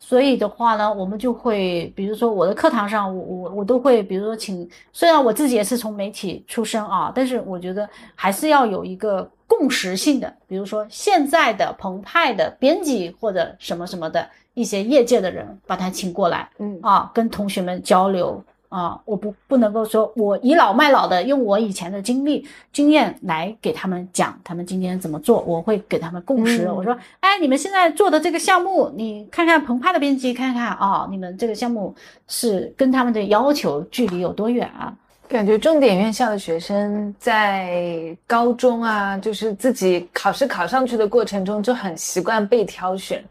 [0.00, 9.30] 所以的话呢，我们就会，比如说我的课堂上，我我我都会，比如说请，虽然我自己也是从媒体出身啊，但是我觉得还是要有一个。
[9.58, 26.70] 共识性的，比如说现在的澎湃的编辑或者什么什么的一些业界的人，把他请过来，嗯啊，跟同学们交流啊，我不不能够说我倚老卖老的，用我以前的经历经验来给他们讲他们今天怎么做，我会给他们共识。
[26.70, 31.94] 我说，哎，你们现在做的这个项目，你看看澎湃的编辑，看看啊，你们这个项目
[32.26, 34.94] 是跟他们的要求距离有多远啊？
[35.32, 43.24] 感觉重点院校的学生在高中啊，就是自己考试考上去的过程中就很习惯被挑选。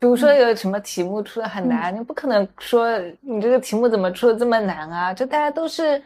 [0.00, 5.14] 比如说有什么题目出的很难，你不可能说你这个题目怎么出的这么难啊？
[5.14, 6.02] 就大家都是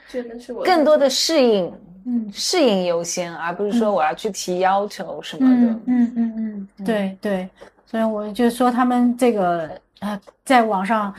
[0.62, 1.72] 更多的适应，
[2.04, 5.72] 嗯，适应优先，而不是说我要去提要求什么的。
[5.86, 7.48] 嗯嗯嗯，对对。
[7.86, 9.70] 所以我就说他们这个
[10.00, 11.12] 呃，在网上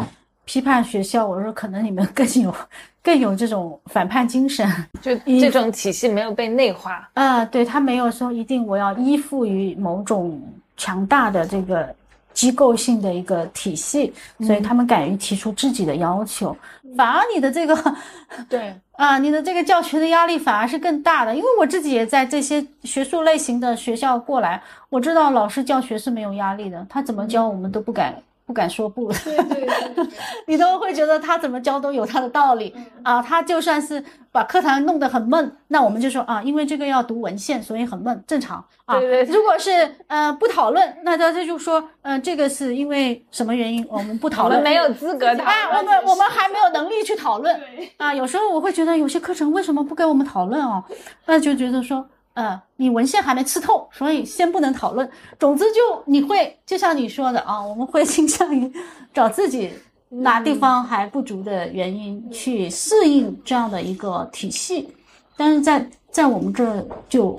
[0.50, 2.52] 批判学校，我说可能你们更有。
[3.02, 4.70] 更有这种反叛精神，
[5.02, 7.10] 就这种体系没有被内化。
[7.14, 10.40] 啊，对他没有说一定我要依附于某种
[10.76, 11.96] 强大的这个
[12.34, 16.56] 机构性的一个体系，所以他们敢于提出自己的要求，
[16.98, 17.96] 反而你的这个
[18.50, 18.76] 对。
[18.92, 28.14] 啊，你的这个教学的压力反而是更大的，因为我自己也在这些学术类型的学校过来，我知道老师教学是没有压力的，他怎么教我们都不敢。
[28.50, 29.14] 不敢说不。
[29.14, 30.08] 对对对，
[30.48, 33.22] 你都会觉得他怎么教都有他的道理啊。
[33.22, 39.00] 他就算是把课堂弄得很闷，那我们就说啊，因为这个要读文献，所以很闷，正常啊。
[39.00, 39.36] 对对。
[39.36, 39.70] 如果是
[40.08, 45.78] 呃不讨论，那他他就说，嗯，这个是因为什么原因，我们不讨论，没有资格讨论。
[45.78, 47.56] 我们我们还没有能力去讨论。
[47.98, 50.84] 啊，有时候我会觉得有些课程为什么不给我们讨论哦？
[51.28, 52.04] 那就觉得说。
[52.34, 55.10] 呃，你文献还没吃透，所以先不能讨论。
[55.38, 58.72] 总之，就你会就像你说的啊，我们会倾向于
[59.14, 59.72] 找自己
[60.08, 64.88] 哪地方还不足的原因去适应这样的一个体系。
[65.36, 67.38] 但是在在我们这就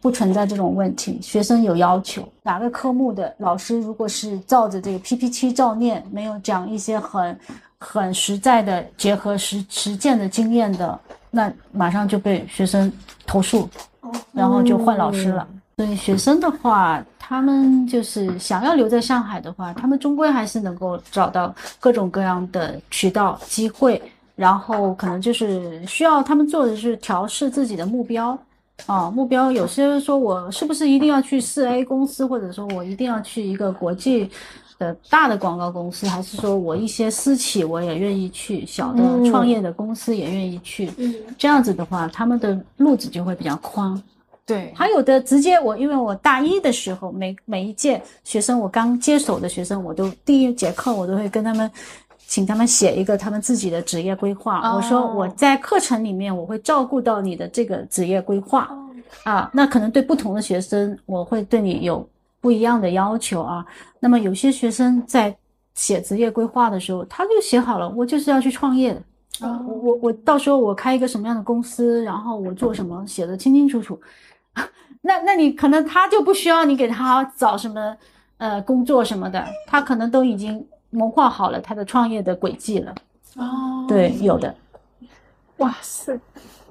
[0.00, 1.18] 不存在这种问题。
[1.22, 7.38] 学生有要求，哪个科目的老师如果是照着这个 PPT 照念，没有讲一些很
[7.78, 10.98] 很实在的、结合实实践的经验的，
[11.30, 12.92] 那马上就被学生
[13.26, 13.68] 投诉。
[14.32, 15.46] 然后就换老师了。
[15.76, 24.02] 所以学生的话，他们就是想要留在上海的话，他们终归还是能够找到各种各样的渠道机会。
[24.36, 28.36] 然后可能就是需要他们做的是调试自己的目标
[28.86, 34.30] 啊，目标有些说我是不是一定要去四 A 公司，或者说我一定要去一个国际
[34.80, 40.90] 的大的广告公司，还是说我一些私企我也愿意去，小的创业的公司也愿意去。
[40.96, 44.02] 嗯，这样子的话，他们的路子就会比较宽。
[44.46, 51.70] 对，还有的直接我，因为我大一的时候，每每一届学生，我刚接手的学生，我都第一节课我都会跟他们，
[52.26, 54.74] 请他们写一个他们自己的职业规划。
[54.74, 58.68] 我说我在课程里面我会照顾到你的这个职业规划
[59.24, 62.04] 啊，那可能对不同的学生，我会对你有
[62.40, 63.64] 不一样的要求啊。
[63.98, 65.36] 那么有些学生在
[65.74, 73.98] 写职业规划的时候，他就写好了，我就是要去创业的啊，我我我到时候我开一个什么样的公司，然后我做什么，写的清清楚楚。
[75.02, 77.96] 那那你可能他就不需要你给他找什么
[78.36, 82.94] 呃工作什么的，他可能都已经谋划好了他的创业的轨迹了。
[83.36, 84.54] 哦，对，有的。
[85.58, 86.18] 哇塞！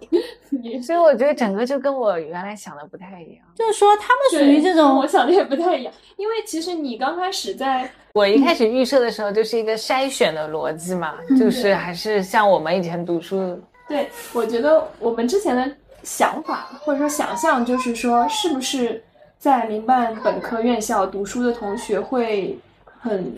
[0.82, 3.46] 所以我觉得整个就跟我原来想的不太一样。
[3.56, 5.94] 就是说他们属于这种，我想的也不太一样。
[6.18, 13.60] 因为其实你刚开始在， 我一开始预设的时候就是一个筛选的逻辑嘛，就是还是像我们以前读书。
[13.88, 15.72] 对，我觉得我们之前的。
[16.02, 19.04] 想法或者说想象，就是说，是不是
[19.38, 22.58] 在民办本科院校读书的同学会
[23.02, 23.36] 很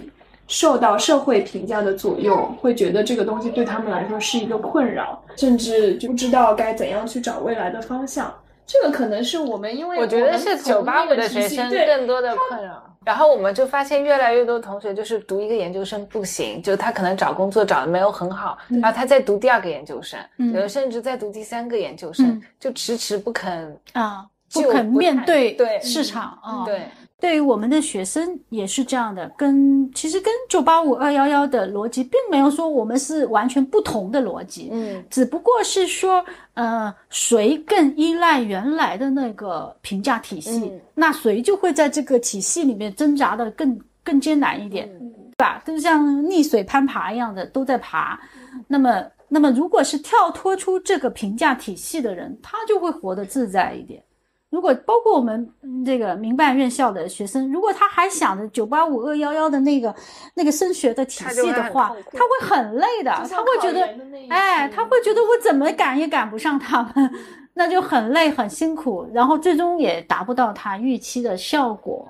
[0.51, 8.31] 受到社会评价的左右，会觉得这个东西对他们来说是一个困扰，甚至就不知道该怎样去找未来的方向。
[8.67, 12.83] 这个可能是我们因为我觉得是九八五的学生更多的困扰。
[13.05, 26.81] 然后我们就发现越来越多同学就是读一个研究生不行，就他可能找工作找的没有很好，然后他再读第二个研究生，有的甚至在读第三个研究生，就迟迟不肯啊，不肯面对对市场啊，对。
[27.21, 45.61] 对于我们的学生也是这样的，跟其实跟九八五二幺幺的逻辑并没有说我们是完全不同的逻辑，嗯，只不过是说，呃，谁更依赖原来的那个评价体系，那谁就会在这个体系里面挣扎的更更艰难一点，嗯对吧？
[45.63, 48.19] 就像逆水攀爬一样的都在爬，
[48.67, 54.03] 那么那么如果是跳脱出这个评价体系的人，他就会活得自在一点。
[54.51, 55.49] 如果包括我们
[55.85, 59.95] 这个民办院校的学生，如果他还想着九八五二幺幺的那个
[60.35, 63.87] 那个升学的体系的话，他会很累的，他会觉得，
[64.29, 67.11] 哎，他会觉得我怎么赶也赶不上他们，
[67.53, 72.05] 那就很累很辛苦，然后最终也达不到他预期的效果。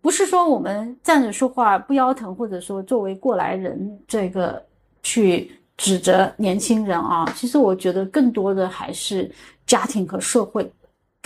[0.00, 4.64] 不是说我们站着说话不腰疼，或者说作为过来人这个
[5.02, 9.30] 去指责年轻人啊，其实我觉得更多的还是
[9.66, 10.72] 家庭和社会。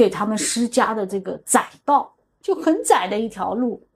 [0.01, 3.87] 给他们施加的这个窄道就很窄的一条路，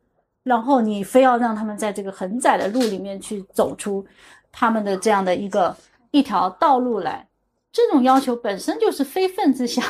[0.43, 4.07] 然后你非要让他们在这个很窄的路里面去走出
[4.53, 5.75] 他们的这样的一个
[6.11, 7.27] 一条道路来，
[7.73, 9.83] 这种要求本身就是非分之想，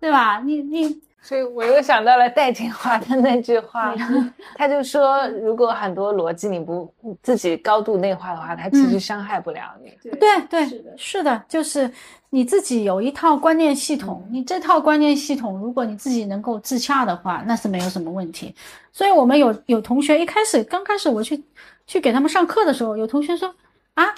[0.00, 0.40] 对吧？
[0.40, 1.00] 你你。
[1.20, 3.92] 所以我又想到了戴锦华的那句话，
[4.54, 6.90] 他就说，如果很多逻辑你不
[7.22, 9.92] 自己高度内化的话，它其实伤害不了你。
[10.12, 11.90] 对对，是的，是的，就是
[12.30, 18.54] 你自己有一套观念系统，你这套观念系统，如果你自己能够自洽的话，那是没有什么问题。
[18.92, 21.42] 所以我们有有同学一开始刚开始我去
[21.88, 23.52] 去给他们上课的时候，有同学说
[23.94, 24.14] 啊，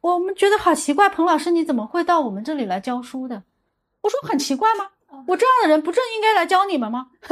[0.00, 3.42] 我们觉得好奇怪，彭老师你怎么会到我们这里来教书的？
[4.02, 4.86] 我说很奇怪吗？
[5.26, 7.06] 我这样的人不正应该来教你们吗？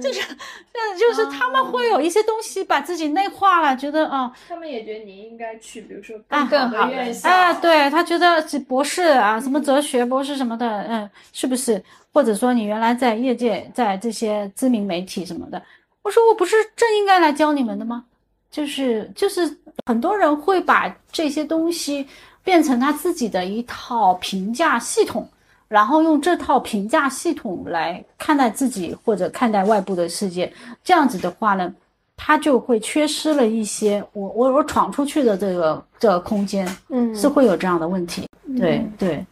[0.00, 11.82] 就是，嗯，就是他们会有一些东西把自己内化了，觉得啊，他们也觉得你应该去，比如说更好的院校啊，对他觉得是博士啊，什么哲学博士什么的，嗯，是不是？
[12.12, 15.60] 或者说你原来在业界，在这些知名媒体什么的，
[16.02, 18.04] 我说我不是正应该来教你们的吗？
[18.50, 22.06] 就是就是很多人会把这些东西
[22.44, 25.28] 变成他自己的一套评价系统，
[25.68, 30.52] 然后用这套评价系统来看待自己或者看待外部的世界。
[30.82, 31.72] 这样子的话呢，
[32.16, 38.26] 他就会缺失了一些我我我闯出去的这个这个空间，嗯，是会有这样的问题。
[38.56, 39.24] 对对。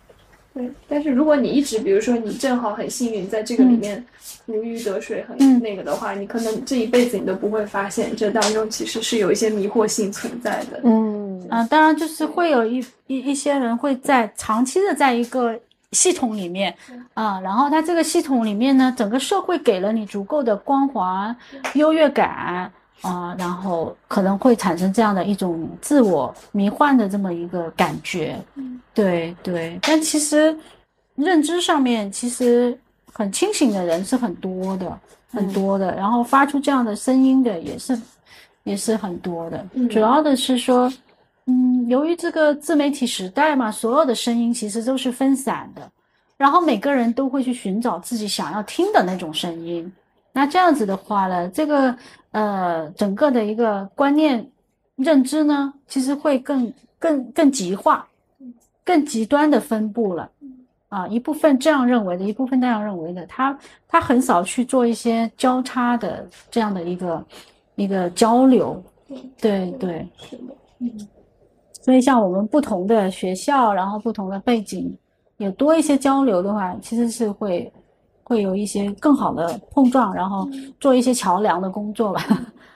[0.54, 4.04] 对，但是如果你一直，比如说你正好很幸运，在这个里面
[4.44, 10.78] 如鱼得水，很那个的话，你可能这一辈子你都不会发现这当中其实是有一些迷惑性存在的。
[10.84, 15.58] 嗯啊，当然就是会有一一一些人会在长期的在一个
[15.92, 16.74] 系统里面
[17.14, 21.34] 啊，然后它这个系统里面呢，整个社会给了你足够的光环、
[21.74, 22.70] 优越感。
[23.02, 29.76] 啊，然后可能会产生这样的一种自我迷幻的这么一个感觉，嗯，对对。
[29.82, 30.56] 但其实
[31.16, 32.78] 认知上面其实
[33.12, 35.00] 很清醒的人是很多的，
[35.32, 35.92] 很多的。
[35.96, 38.00] 然后发出这样的声音的也是
[38.62, 39.66] 也是很多的。
[39.90, 40.88] 主要的是说，
[41.46, 45.90] 嗯，由于这个自媒体时代嘛，所有的声音其实都是分散的，
[46.36, 49.92] 然后每个人都会去寻找自己想要听的那种声音。
[50.32, 51.96] 那这样子的话呢，这个。
[52.32, 54.50] 呃，整个的一个观念
[54.96, 58.08] 认知呢，其实会更更更极化，
[58.82, 60.30] 更极端的分布了。
[60.88, 67.26] 啊，一部分这样认为的，一部分那样认为的，他他很少去做一些交叉的这样的一个
[67.74, 68.82] 一个交流。
[69.38, 70.90] 对对，是的，嗯。
[71.82, 74.96] 所以像我们不同的学校，然后不同的背景，
[75.36, 77.70] 有多一些交流的话，其实是会。
[78.24, 80.48] 会有一些更好的碰撞，然后
[80.80, 82.24] 做一些桥梁的工作吧。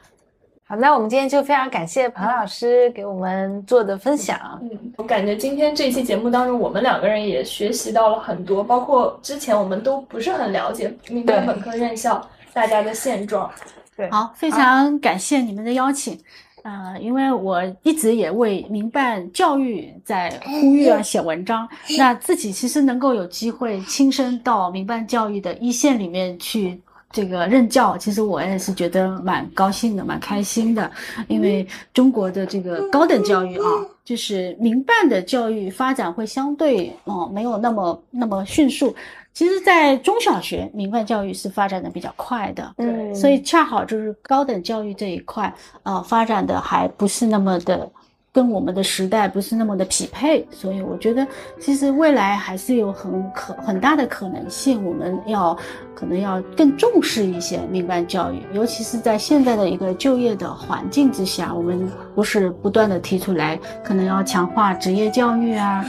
[0.67, 4.37] 好，那我们今天就非常感谢彭老师给我们做的分享。
[4.61, 12.21] 嗯，我感觉今天这期节目当中，我们两个人也学习到了很多，包括之前我们都不是很了解民办本科院校
[12.53, 13.49] 大家的现状。
[13.97, 16.19] 对，好，非常感谢你们的邀请。
[16.67, 21.69] 啊，因为我一直也为民办教育在呼吁啊，写文章。
[21.97, 26.81] 那自己其实能够有机会亲身到民办教育的一线里面去
[27.13, 30.91] 这个任教，其实我也是觉得蛮高兴的，蛮开心的。
[31.29, 31.65] 因为
[31.95, 33.65] 中国的这个高等教育啊，
[34.05, 38.93] 就是民办的教育发展会相对哦没有那么那么迅速。
[39.37, 47.87] 其实，在中小学，民办教育是发展的比较快的，嗯，所以恰好就是高等教育这一块，呃，发展的还不是那么的
[48.33, 51.27] 跟我们的时代不是那么的匹配，所以我觉得，
[51.61, 55.55] 其实未来还是有很可很大的可能性，我们要
[55.95, 65.85] 可能要更重视一些民办教育，尤其是在现在的一个就业的环境之下，我们不是不断的提出来，可能要强化职业教育啊。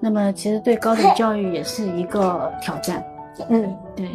[0.00, 3.04] 那么，其实对高等教育也是一个挑战。
[3.48, 4.06] 嗯，对。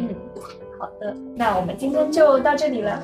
[0.78, 3.02] 好的，那我们今天就到这里了。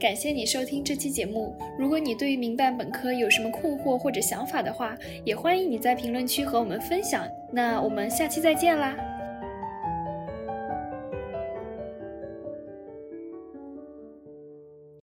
[0.00, 1.56] 感谢你收听这期节目。
[1.78, 7.26] 如果你对于民办本科有什么困惑或者想法的话，也欢迎你在评论区和我们分享。
[7.50, 8.94] 那我们下期再见啦！